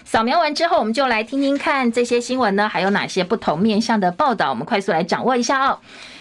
[0.06, 5.80] 扫描完之后，我们就来听听看这些新闻呢，还有哪些不同面向的报道，我们快速来掌握一下哦。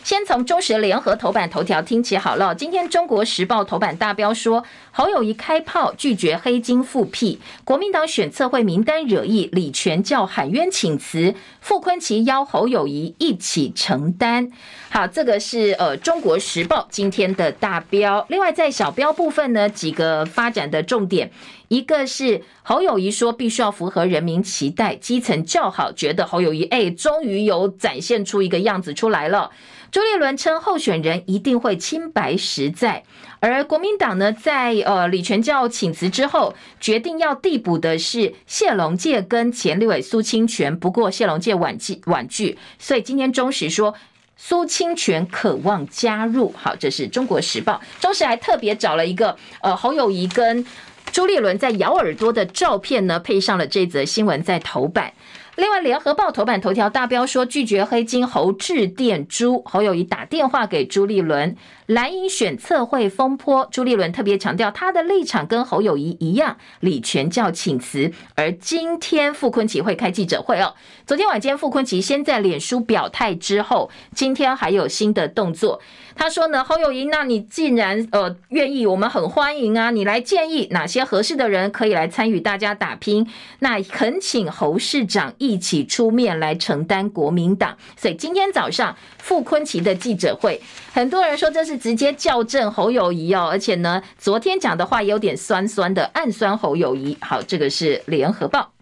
[0.09, 2.55] 先从中时联合头版头条听起好了。
[2.55, 14.51] 今天中国时报头版大标说，侯友宜开炮拒绝黑金复辟，国民党选测会名单惹议，李全教喊冤请辞，傅昆奇邀侯友宜一起承担。
[14.88, 18.25] 好，这个是呃中国时报今天的大标。
[18.31, 21.31] 另外在小标部分呢，几个发展的重点，
[21.68, 29.51] 一个是侯友宜说必须要符合人民期待，基层叫好，觉得侯友宜哎，终于有展现出一个样子出来了。
[29.90, 33.03] 朱立伦称候选人一定会清白实在，
[33.40, 43.94] 而国民党呢，在呃李全教请辞之后，决定要递补的是谢龙介跟前立委苏清泉，不过谢龙介婉拒婉拒，所以今天中时说
[44.37, 46.53] 苏清泉渴望加入。
[46.55, 50.66] 好，这是中国时报，中时还特别找了一个呃侯友谊跟
[51.11, 55.14] 朱立伦在咬耳朵的照片呢，配上了这则新闻在头版。
[55.59, 61.57] 另外，联合报头版头条大标说拒绝黑金，侯致电朱，侯友谊打电话给朱立伦。
[61.88, 68.12] 蓝营选测会风波，朱立伦特别强调他的立场跟侯友宜一样，李全教请辞。
[68.35, 70.74] 而今天傅崐萁会开记者会哦。
[71.07, 75.81] 昨天晚间傅崐萁先在脸书表态之后，今天还有新的动作。
[76.14, 83.27] 他说呢，侯友宜，那你既然呃愿意，我们很欢迎啊，你来建议哪些合适的人可以来参与大家打拼，
[83.61, 87.79] 那恳请侯市长一起出面来承担国民党。
[87.96, 88.94] 所以今天早上
[89.29, 90.59] 傅昆奇的记者会，
[90.91, 97.14] 很多人说这是直接校正侯友谊哦，而且呢，昨天讲的话有点酸酸的，暗酸侯友谊。
[97.21, 98.73] 好，这个是联合报。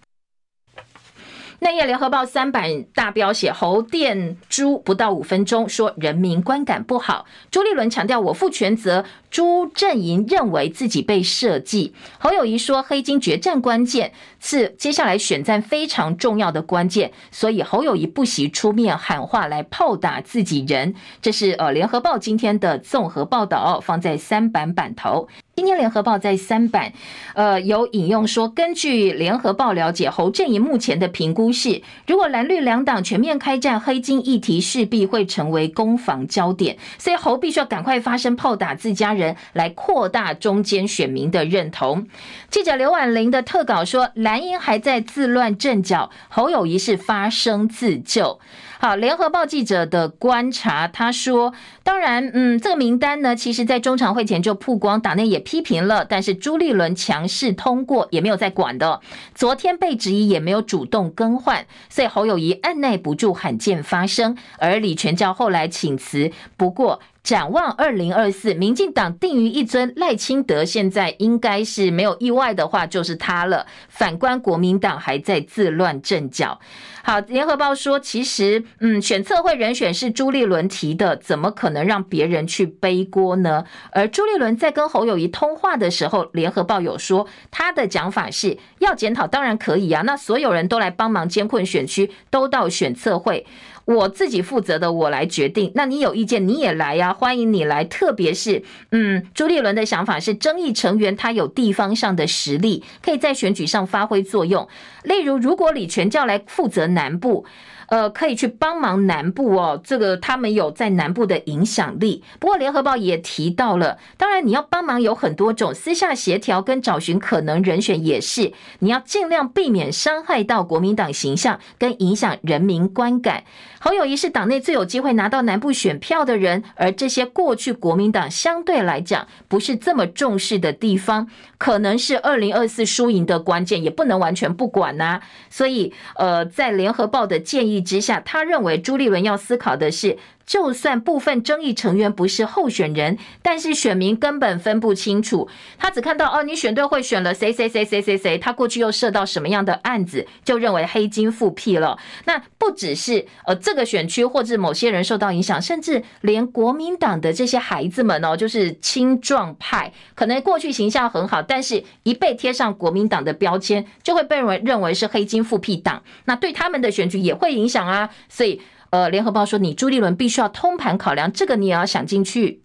[1.66, 7.26] 内页联合报三版大标写侯电朱不到五分钟，说人民观感不好。
[7.50, 11.92] 朱立伦强调我负全责，朱阵营认为自己被设计。
[12.20, 20.94] 侯友谊说黑金决战关键是接下来选战非常重要的关键，所以侯友谊不惜出面喊话来炮打自己人。
[21.20, 25.26] 这是呃联合报今天的综合报道，放在三版版头。
[25.56, 26.92] 今天联合报在三版，
[27.32, 42.06] 呃，有引用说，根据联合报了解，侯阵营目前的评估是，如果蓝绿两党全面开战，黑金议题势必会成为攻防焦点，所以侯必须要赶快发声炮打自家人，来扩大中间选民的认同。
[42.50, 48.38] 记者刘婉玲的特稿说，蓝营还在自乱阵脚，侯友谊是发声自救。
[48.78, 51.54] 好，联合报记者的观察，他说，
[51.86, 59.00] 当然，嗯，这个名单呢，其实在中常会前就曝光，党内也批评了，但是朱立伦强势通过，也没有再管的。
[59.36, 67.00] 昨天被质疑，也没有主动更换，所以侯友谊按耐不住罕见发声，而李全教后来请辞，不过。
[67.26, 73.66] 展望二零二四，民进党定于一尊赖清德，现在应该是没有意外的话，就是他了。
[73.88, 76.60] 反观国民党还在自乱阵脚。
[77.02, 83.64] 好，联合报说，其实，嗯，选测会人选是朱立伦提的，怎么可能让别人去背锅呢？
[83.90, 90.02] 而朱立伦在跟侯友谊通话的时候，联合报有说，他的讲法是要检讨，当然可以啊。
[90.02, 93.44] 那所有人都来帮忙监困选区，都到选测会。
[93.86, 95.72] 我自己负责的，我来决定。
[95.74, 97.84] 那你有意见，你也来呀，欢迎你来。
[97.84, 104.68] 特别是，嗯，朱立伦的想法是，争议成员他有地方上的实力，可以在选举上发挥作用。
[105.04, 107.46] 例如，如果李全教来负责南部。
[107.88, 112.24] 呃，可以去帮忙南部哦，这个他们有在南部的影响力。
[112.40, 123.44] 不过联合报也提到了，当然你要帮忙有很多种，私下协调跟找寻可能人选也是，你要尽量避免伤害到国民党形象跟影响人民观感。
[123.88, 140.18] 侯友谊是党内最有机会拿到南部选票的人，而这些过去国民党相对来讲不是这么重视的地方，可能是二零二四输赢的关键，也不能完全不管呐、所以，呃，在联合报的建议之下，他认为朱立伦要思考的是。
[140.46, 145.48] 就算部分争议成员不是候选人，但是选民根本分不清楚。
[145.76, 151.98] 他只看到哦，你选对会选了谁谁谁谁谁谁，他过去又涉到什么样的案子，就认为黑金复辟了。
[152.26, 166.02] 那不只是呃这个选区或者某些人受到影响，甚至连国民党的这些孩子们哦，就是青壮派，可能过去形象很好，但是一被贴上国民党的标签，就会被认为认为是黑金复辟党。
[166.26, 168.60] 那对他们的选举也会影响啊，所以。
[168.96, 172.62] 呃，联合报说，你朱立伦必须要通盘考量，这个你也要想进去。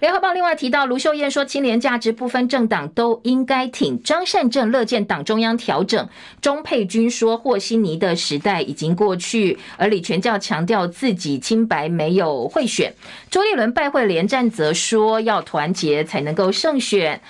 [0.00, 4.02] 联合报另外提到，卢秀燕说，清廉价值不分政党都应该挺。
[4.02, 6.08] 张善政乐见党中央调整。
[6.40, 9.58] 钟佩君说，和稀泥的时代已经过去。
[9.76, 12.92] 而李全教强调自己清白，没有贿选。
[13.30, 17.20] 朱立伦拜会连战则说，要团结才能够胜选。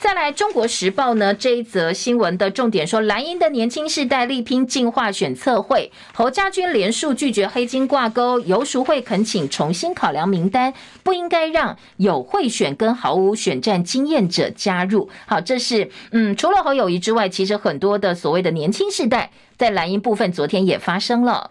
[0.00, 10.72] 再来，《中国时报》呢这一则新闻的重点说，蓝营的年轻世代力拼进化选测会，侯家军连数拒绝黑金挂钩，游淑慧恳请重新考量名单，
[11.02, 15.10] 不应该让有贿选跟毫无选战经验者加入。
[15.26, 21.50] 好，这是嗯，除了侯友谊之外，其实很多的所谓的年轻世代在蓝营部分，昨天也发生了。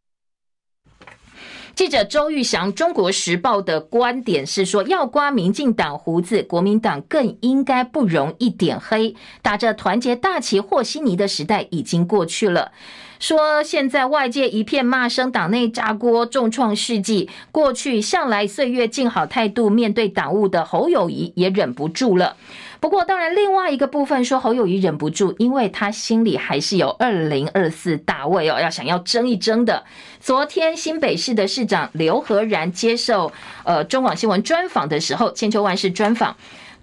[1.78, 9.16] 记者周玉祥，《中国时报》的观点是说，要刮民进党胡子，国民党更应该不容一点黑。
[9.44, 12.72] 打着团结大旗和稀泥的时代已经过去了。
[13.20, 17.30] 说现在外界一片骂声，党内炸锅，重创世纪。
[17.52, 22.38] 过去向来岁月静好态度面对党务的侯友宜也忍不住了。
[22.80, 29.84] 不过，当然，另外一个部分说侯友谊忍不住，因为他心里还是有二零二四大位哦，要想要争一争的。
[30.20, 33.32] 昨天新北市的市长刘和然接受
[33.64, 36.36] 呃中广新闻专访的时候，千秋万世专访。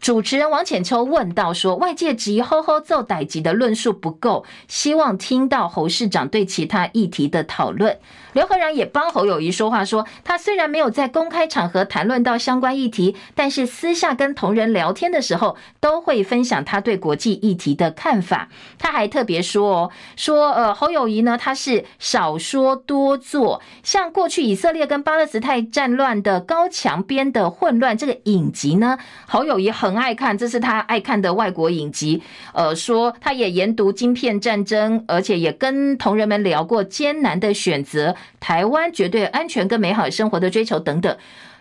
[0.04, 7.96] 主持人王浅秋问到说：“外界质疑吼吼奏代志的论述不够，希望听到侯市长对其他议题的讨论。”
[8.34, 18.48] 刘和然也帮侯友谊说话，说他虽然没有在公开场合谈论到相关议题，但是私下跟同仁聊天的时候，都会分享他对国际议题的看法。
[18.78, 29.93] 他还特别说哦，说呃侯友谊呢，他是少说多做，像过去以色列跟巴勒斯坦战乱的高墙边的混乱这个影集呢，侯友谊很。
[29.96, 32.22] 爱看，这是他爱看的外国影集。
[32.52, 41.16] 呃，说他也研读晶片战争，而且也跟同仁们聊过艰难的选择，台湾绝对安全跟美好生活的追求等等。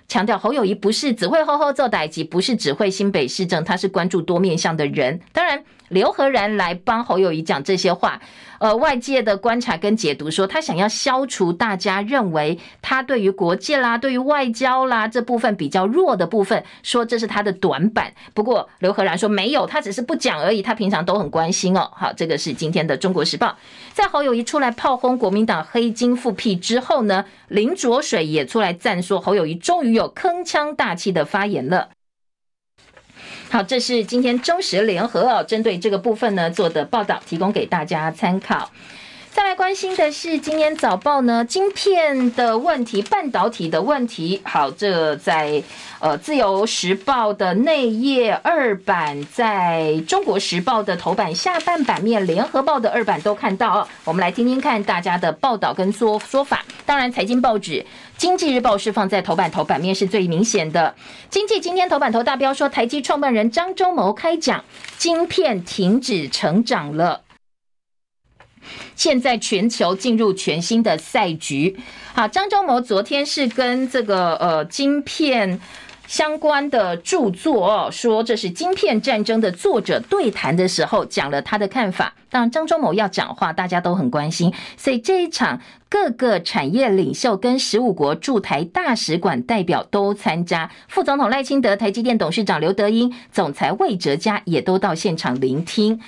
[0.05, 5.19] 强调侯友谊不是只会吼吼做代志，不是只会新北市政，他是关注多面向的人。
[5.31, 5.63] 当然，
[5.93, 8.19] 刘和然来帮侯友宜讲这些话。
[8.59, 18.13] 呃，外界的观察跟解读说，他想要消除大家认为他对于国际啦、对于外交啦这部分比较弱的部分，说这是他的短板。
[18.33, 21.91] 不过刘和然说没有，他只是不讲而已，他平常都很关心哦。
[21.93, 23.47] 好，这个是今天的《中国时报》。
[23.91, 31.89] 在侯友宜出来炮轰国民党黑金复辟之后呢，林卓水也出来赞说侯友宜终于有铿锵大气的发言了。
[33.53, 38.71] 好，这是今天中时联合哦，针对这个部分呢做的报道，提供给大家参考。
[39.33, 44.39] 再来关心的是今天早报呢，晶片的问题，半导体的问题。
[44.43, 45.63] 好，这在
[45.99, 53.87] 呃自由时报的内页二版，在中国时报的头版下半版面，联合报的二版都看到哦。
[54.03, 56.63] 我们来听听看大家的报道跟说说法。
[56.85, 57.83] 当然，财经报纸。
[58.15, 60.93] 经济日报是放在头版头版面是最明显的。
[61.31, 64.63] 经济今天头版头大标说，台积创办人张忠谋开讲，
[64.99, 67.22] 晶片停止成长了。
[68.95, 71.75] 现在全球进入全新的赛局。
[72.13, 75.59] 好，张忠谋昨天是跟这个呃晶片。
[76.05, 82.13] 相关的著作哦，说这是晶片战争的作者对谈的时候讲了他的看法。
[82.29, 95.99] 当然，张忠谋要讲话，大家都很关心，所以这一场各个产业领袖跟十五国驻台大使馆代表都参加，副总统赖清德、台积电董事长刘德英、总裁魏哲嘉也都到现场聆听。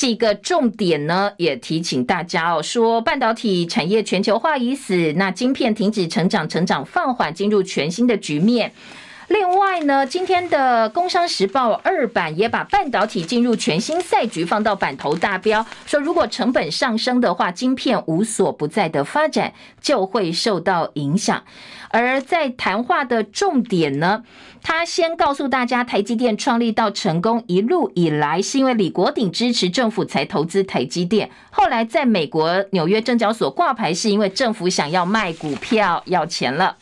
[0.00, 8.70] 这个重点呢，也提醒大家哦，说半导体产业全球化已死，那晶片停止成长，成长放缓，进入全新的局面。
[9.28, 19.52] 另外呢，今天的《工商时报》二版也把半导体进入全新赛局放到版头大标，说如果成本上升的话，晶片无所不在的发展
[19.82, 21.42] 就会受到影响。
[21.90, 24.24] 而在谈话的重点呢，
[24.62, 36.76] 他先告诉大家，台积电创立到成功一路以来，是因为李国鼎支持政府才投资台积电，后来在美国纽约证交所挂牌，是因为政府想要卖股票要钱了。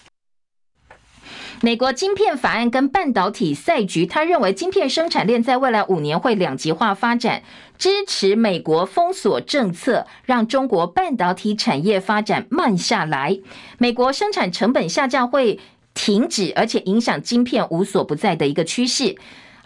[1.63, 7.43] 美国晶片法案跟半导体赛局，他认为晶片生产链在未来五年会两极化发展，
[7.79, 13.39] 支持美国封锁政策，让中国半导体产业发展慢下来。
[13.79, 15.59] 美国生产成本下降会
[15.95, 19.17] 停止，而且影响晶片无所不在的一个趋势。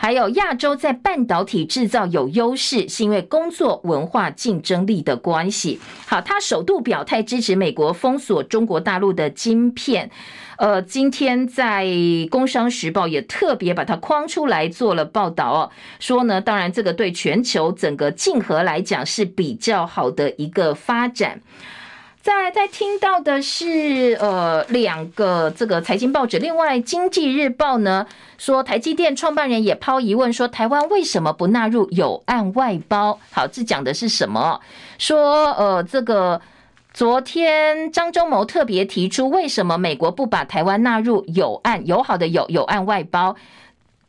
[0.01, 5.79] 还有亚洲在半导体制造有优势，是因为工作文化竞争力的关系。
[6.07, 10.11] 好，他首度表态支持美国封锁中国大陆的晶片。
[10.57, 11.85] 呃，今天在
[12.31, 21.43] 《工商时报》也特别把它框出来做了报道哦，说呢，当然这个对全球整个竞合来讲是比较好的一个发展。
[22.23, 28.07] 再再听到的是，呃，两个这个财经报纸，另外《经济日报》呢
[28.37, 33.19] 说，台积电创办人也抛疑问说，台湾为什么不纳入友岸外包？
[33.31, 34.61] 好，这讲的是什么？
[34.99, 36.43] 说，呃，这个
[36.93, 43.37] 昨天张忠谋特别提出，为什么美国不把台湾纳入友岸友好的友友岸外包？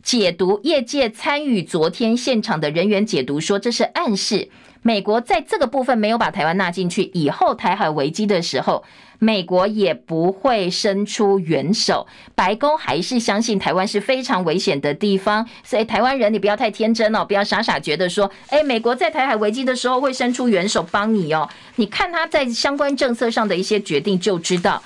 [0.03, 4.49] 解读业界参与昨天现场的人员解读说，这是暗示。
[4.81, 8.83] 美国在这个部分没有把台湾纳进去，以后台海危机的时候，
[9.19, 12.07] 美国也不会伸出援手。
[12.33, 21.47] 白宫还是相信台湾是非常危险的地方，所以台湾人你不要太天真哦，不要傻傻觉得说，诶，美国在台海危机的时候会伸出援手帮你哦。
[21.75, 24.81] 你看他在相关政策上的一些决定就知道，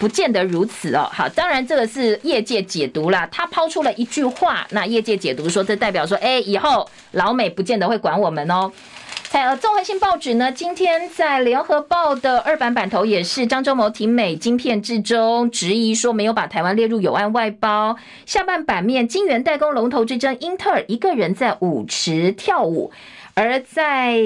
[0.00, 1.06] 不见得如此哦。
[1.12, 8.72] 好，当然这个是业界解读啦，他抛出了一句话，那业界解读说，这代表说，诶，以后老美不见得会管我们哦。
[9.32, 17.94] 呃，综合性报纸呢，今天在联合报的二版版头也是张忠谋挺美晶片之中，质疑说没有把台湾列入友岸外包。
[18.24, 22.90] 下半版面，晶圆代工龙头之争，英特尔一个人在舞池跳舞。
[23.34, 24.16] 而在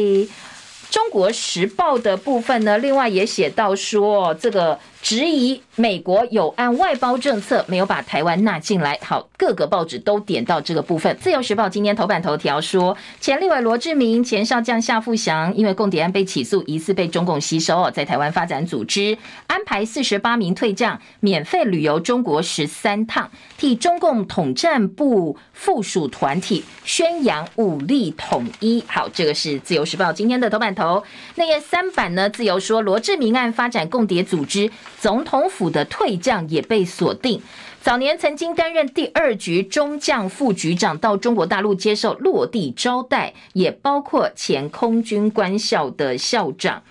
[0.88, 4.78] 中国时报的部分呢，另外也写到说这个。
[5.04, 8.98] 质疑美国有按外包政策没有把台湾纳进来。
[9.02, 11.14] 好，各个报纸都点到这个部分。
[11.18, 28.82] 自由时报今天头版头条说，前立委罗志明、前少将夏富祥因为共谍案被起诉，疑似被中共吸收，在台湾发展组织安排四十八名退将免费旅游中国十三趟，替中共统战部附属团体宣扬武力统一。
[28.86, 31.04] 好，这个是自由时报今天的头版头。
[31.34, 32.30] 那页三版呢？
[32.30, 34.70] 自由说罗志明案发展共谍组织。
[35.04, 37.42] 总统府的退将也被锁定，
[37.82, 46.82] 早年曾经担任第二局中将副局长，到中国大陆接受落地招待，也包括前空军官校的校长。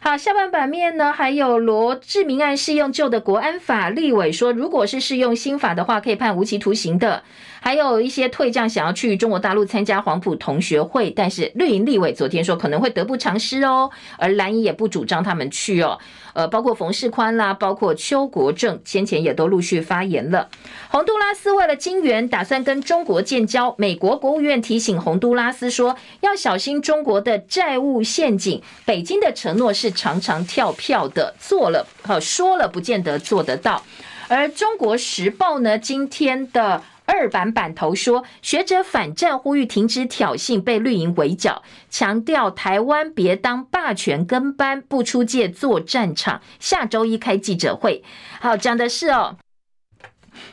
[0.00, 7.22] 好，下半版面呢，还有罗志明案适用旧的国安法，立委说，如果是适用新法的话，可以判无期徒刑的。
[7.64, 15.98] 还有一些退将想要去中国大陆参加黄埔同学会，但是绿营立委昨天说可能会得不偿失哦，而蓝营也不主张他们去哦。
[16.34, 20.50] 呃，包括冯世宽啦，包括邱国正先前也都陆续发言了。
[20.90, 23.74] 洪都拉斯为了晶圆，打算跟中国建交。
[23.78, 28.60] 美国国务院提醒洪都拉斯说，要小心中国的债务陷阱。
[28.84, 33.82] 北京的承诺是常常跳票的，做了和说了不见得做得到。
[34.28, 36.82] 而中国时报呢，今天的。
[37.06, 46.40] 二版版头说，学者反战呼吁停止挑衅，被绿营围剿，强调台湾别当霸权跟班，不出界做战场。
[46.58, 48.02] 下周一开记者会，
[48.40, 49.36] 好，讲的是哦。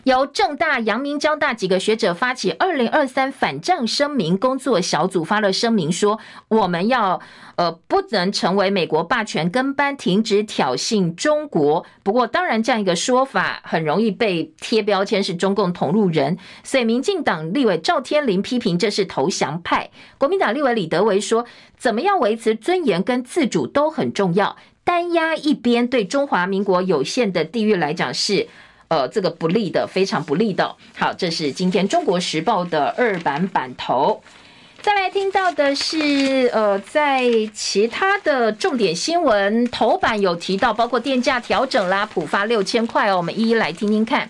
[0.04, 7.22] 由政大、阳明交大几个学者发起二零二三反战声明工作小组发了声明说，我们要
[7.56, 11.86] 呃不能成为美国霸权跟班，停止挑衅中国。
[12.04, 19.90] 不过，当然这样一个说法很容易被贴标签是中共同路人，所以民进党立委赵天麟批评这是投降派。
[20.18, 21.46] 国民党立委李德维说，
[21.78, 28.48] 怎么样维持尊严跟自主都很重要，单压一边对中华民国有限的地域来讲是。
[28.92, 30.76] 呃，这个不利的，非常不利的。
[30.98, 34.22] 好，这是今天《中国时报》的二版版头。
[34.82, 37.24] 再来听到的是，呃，在
[37.54, 43.16] 其他的重点新闻头版有提到，包括电价调整啦，普发六千块哦。
[43.16, 44.30] 我们一一来听听看。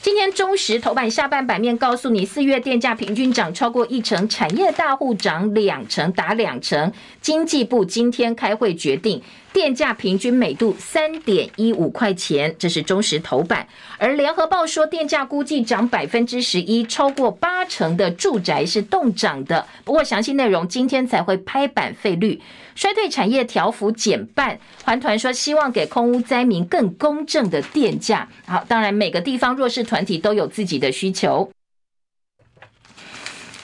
[0.00, 6.92] 今天中时头版下半版面告诉你，四月电价平均涨超过一成，产业大户涨两成，打两成。
[7.20, 9.22] 经济部今天开会决定。
[9.52, 13.66] 电价平均每度三点一五块钱，这是中时头版。
[13.98, 19.66] 而联合报说，电价估计涨百分之十一，超过八成的住宅是冻涨的。
[19.84, 22.40] 不过详细内容今天才会拍板费率，
[22.74, 24.58] 衰退产业调幅减半。
[24.84, 28.28] 环团说希望给空屋灾民更公正的电价。
[28.46, 31.50] 好，当然每个地方弱势团体都有自己的需求。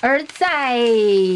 [0.01, 0.78] 而在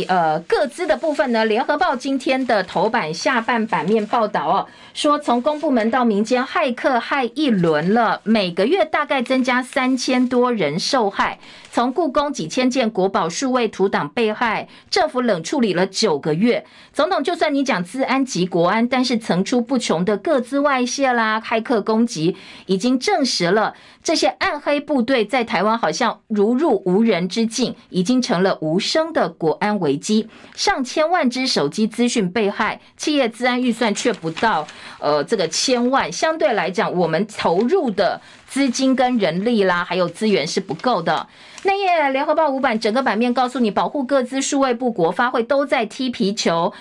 [0.06, 11.40] 呃各资的部分呢，联合报今天的头版下半版面报道哦，说从公部门到民间，骇客骇一轮了，每个月大概增加三千多人受害。
[11.72, 16.64] 从故宫几千件国宝数位图档被害，政府冷处理了九个月。
[16.92, 22.36] 总统就算你讲资安及国安，但是层出不穷的各资外泄啦、骇客攻击，
[22.66, 30.28] 已经证实了这些暗黑部队在台湾好像如入无人之境，已经成了无声的国安危机。
[30.54, 34.66] 上千万只手机资讯被害，企业资安预算却不到
[34.98, 41.28] 呃这个千万，相对来讲，我们投入的资金跟人力啦，还有资源是不够的。
[41.62, 46.72] 那页联合报五版整个版面告诉你，保护各资数位部国发会都在踢皮球。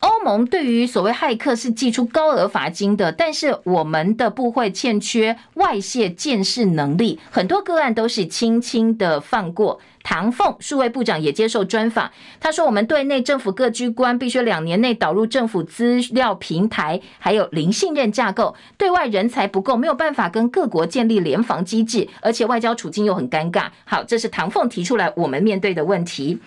[0.00, 9.80] 欧盟对于所谓骇客是祭出高额罚金的，但是我们的部会欠缺外泄鉴识能力，很多个案都是轻轻的放过。
[10.04, 26.38] 唐凤数位部长也接受专访，他说：“我们对内政府各机关必须两年内导入政府资料平台，还有零信任架构；对外人才不够，没有办法跟各国建立联防机制，而且外交处境又很尴尬。”好，这是唐凤提出来我们面对的问题。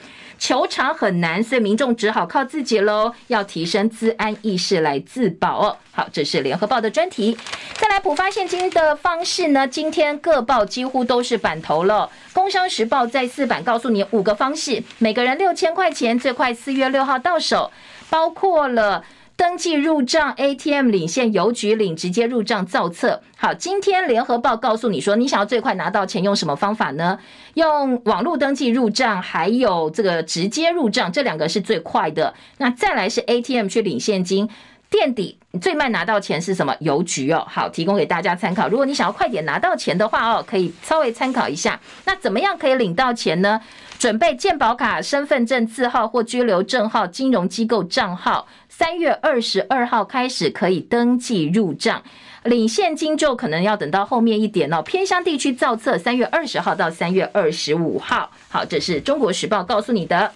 [0.41, 5.77] 球场很难，所以民众只好靠自己喽，要提升自安意识来自保哦。
[5.91, 7.37] 好，这是联合报的专题。
[7.75, 9.67] 再来补发现金的方式呢？
[9.67, 12.09] 今天各报几乎都是版头了。
[12.33, 17.71] 工商时报在四版告诉你五个方式，每个人六千块钱，最快四月六号到手，
[18.09, 19.05] 包括了。
[19.41, 23.23] 登记入账，ATM 领现，邮局领，直接入账造册。
[23.35, 27.17] 好，今天联合报告诉你说，你想要最快拿到钱，用什么方法呢？
[27.55, 32.31] 用网络登记入账，还有这个直接入账，这两个是最快的。
[32.59, 34.47] 那再来是 ATM 去领现金，
[34.91, 36.75] 垫底最慢拿到钱是什么？
[36.79, 37.43] 邮局哦。
[37.49, 38.69] 好，提供给大家参考。
[38.69, 41.79] 如果你想要快点拿到钱的话哦，可以稍微参考一下。
[42.05, 43.59] 那怎么样可以领到钱呢？
[44.01, 48.47] 准备健保卡、身份证字号或居留证号、金融机构账号。
[48.67, 52.01] 三月二十二号开始可以登记入账，
[52.45, 54.81] 领现金就可能要等到后面一点哦。
[54.81, 58.31] 偏乡地区造册，三月二十号到三月二十五号。
[58.49, 60.31] 好，这是中国时报告诉你的。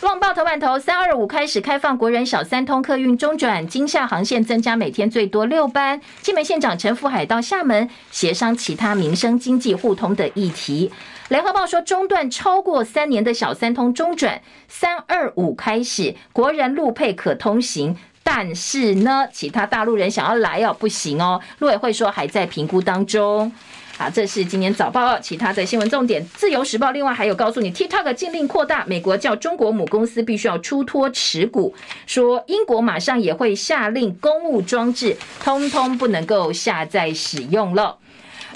[0.00, 6.00] 旺报头版头，三二五开始开放国人小三通客运中转，金厦航线增加每天最多六班。
[6.22, 10.90] 金门县长陈福海到厦门协商其他民生经济互通的议题。
[11.28, 21.40] 联合报说，中断超过三年的小三通中转，三二五开始，国人陆配可通行，但是呢，其他大陆人想要来哦，不行哦。
[21.58, 23.50] 陆委会说还在评估当中。
[23.98, 25.18] 好，这是今年早报哦。
[25.20, 31.74] 其他的新闻重点，自由时报另外还有告诉你，TikTok 禁令扩大，美国叫中国母公司必须要出脱持股，
[32.06, 37.96] 说英国马上也会下令公务装置通通不能够下载使用了。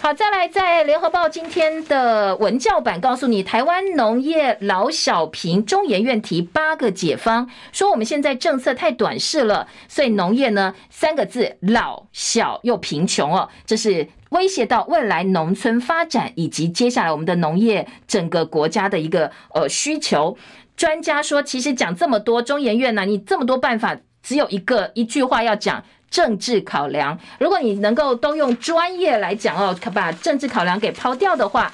[0.02, 20.38] 好，再来，在联合报今天的文教版告诉你，台湾农业老小贫，中研院提八个解方，说我们现在政策太短视了，所以农业呢三个字老小又贫穷哦，这是威胁到未来农村发展以及接下来我们的农业整个国家的一个呃需求。
[20.78, 25.84] 专家说，其实讲这么多，中研院呢，你这么多办法，只有一个一句话要讲。
[26.10, 31.70] 政治考量，如果你能够都用专业来讲哦，可把政治考量给抛掉的话，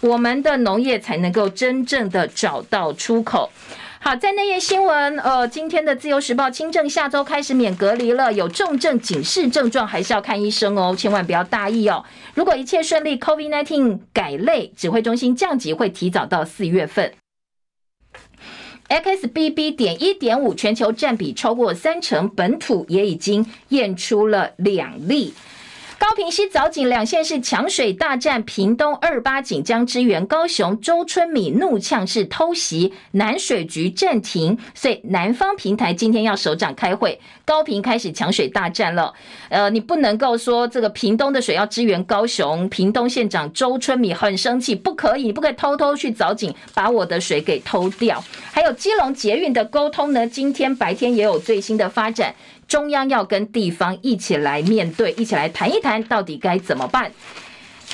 [0.00, 3.50] 我们的农业才能够真正的找到出口。
[4.00, 12.04] 好，在内页新闻，呃，今天的自由时报轻症下周开始免隔离了，有重症警示症状还是要看医生哦，千万不要大意哦。
[12.34, 17.12] 如果一切顺利，COVID-19 改类，指挥中心降级会提早到四月份。
[18.88, 19.74] XBB.
[19.74, 25.34] 点一点五全球占比超过三成，本土也已经验出了两例。
[25.98, 39.12] 高屏溪藻井两县市抢水大战，屏东二八井将支援高雄，周春米怒呛是偷袭，南水局暂停，所以南方平台今天要首长开会，高屏开始抢水大战了。
[39.48, 48.22] 呃，你不能够说这个屏东的水要支援高雄，屏东县长周春米很生气，不可以，不可以偷偷去藻井把我的水给偷掉。
[48.52, 52.32] 还有基隆捷运的沟通呢，今天白天也有最新的发展。
[52.68, 57.10] 中央要跟地方一起来面对，一起来谈一谈，到底该怎么办？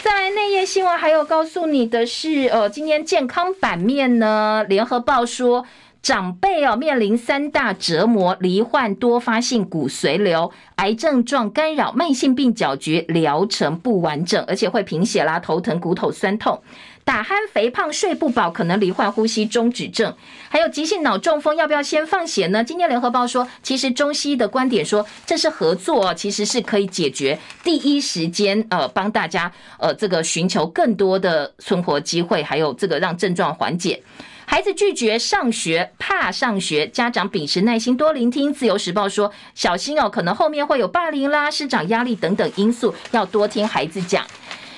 [0.03, 5.64] 再来内页新闻，还有告诉你的是，呃，今天健康版面呢，联合报说。
[6.03, 16.61] 长辈哦，面临三大折磨：罹患多发性骨髓瘤、癌症状干扰、慢性病搅局，疗程不完整，而且会贫血啦、头疼、骨头酸痛。
[17.05, 20.14] 打鼾、肥胖、睡不饱，可能罹患呼吸中止症。
[20.48, 22.64] 还有急性脑中风，要不要先放血呢？
[22.64, 34.02] 今天联合报说，其实中西医的观点说，这是合作，其实是可以解决，第一时间呃帮大家呃这个寻求更多的存活机会，还有这个让症状缓解。
[34.46, 38.52] 孩子拒绝上学，怕上学，家长秉持耐心多聆听。
[38.52, 44.24] 自由时报说，小心哦，可能后面会有霸凌啦、师长压力等等因素，要多听孩子讲。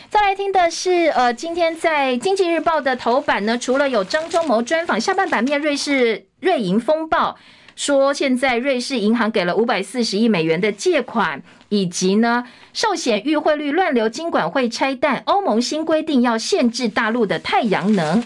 [0.09, 7.37] 再来听的是，呃，今天在经济日报的头版呢，除了有张忠谋专访，下半版面瑞士瑞银风暴
[7.75, 18.23] 说，现在瑞士银行给了五百四十亿美元的借款，以及呢，寿险预汇率乱流，金管会拆弹，欧盟新规定要限制大陆的太阳能。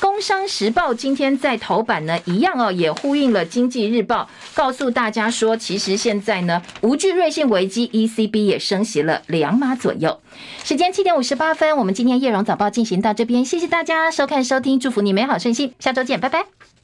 [0.00, 10.18] 工商时报今天在头版呢，一样哦，也呼应了经济日报，告诉大家说，其实现在呢，无惧瑞信危机，ECB 也升息了两码左右。
[10.64, 16.79] 时间七点五十八分，我们今天叶荣早报进行到这边，谢谢大家收看收听，祝福你美好顺心，下周见，拜拜。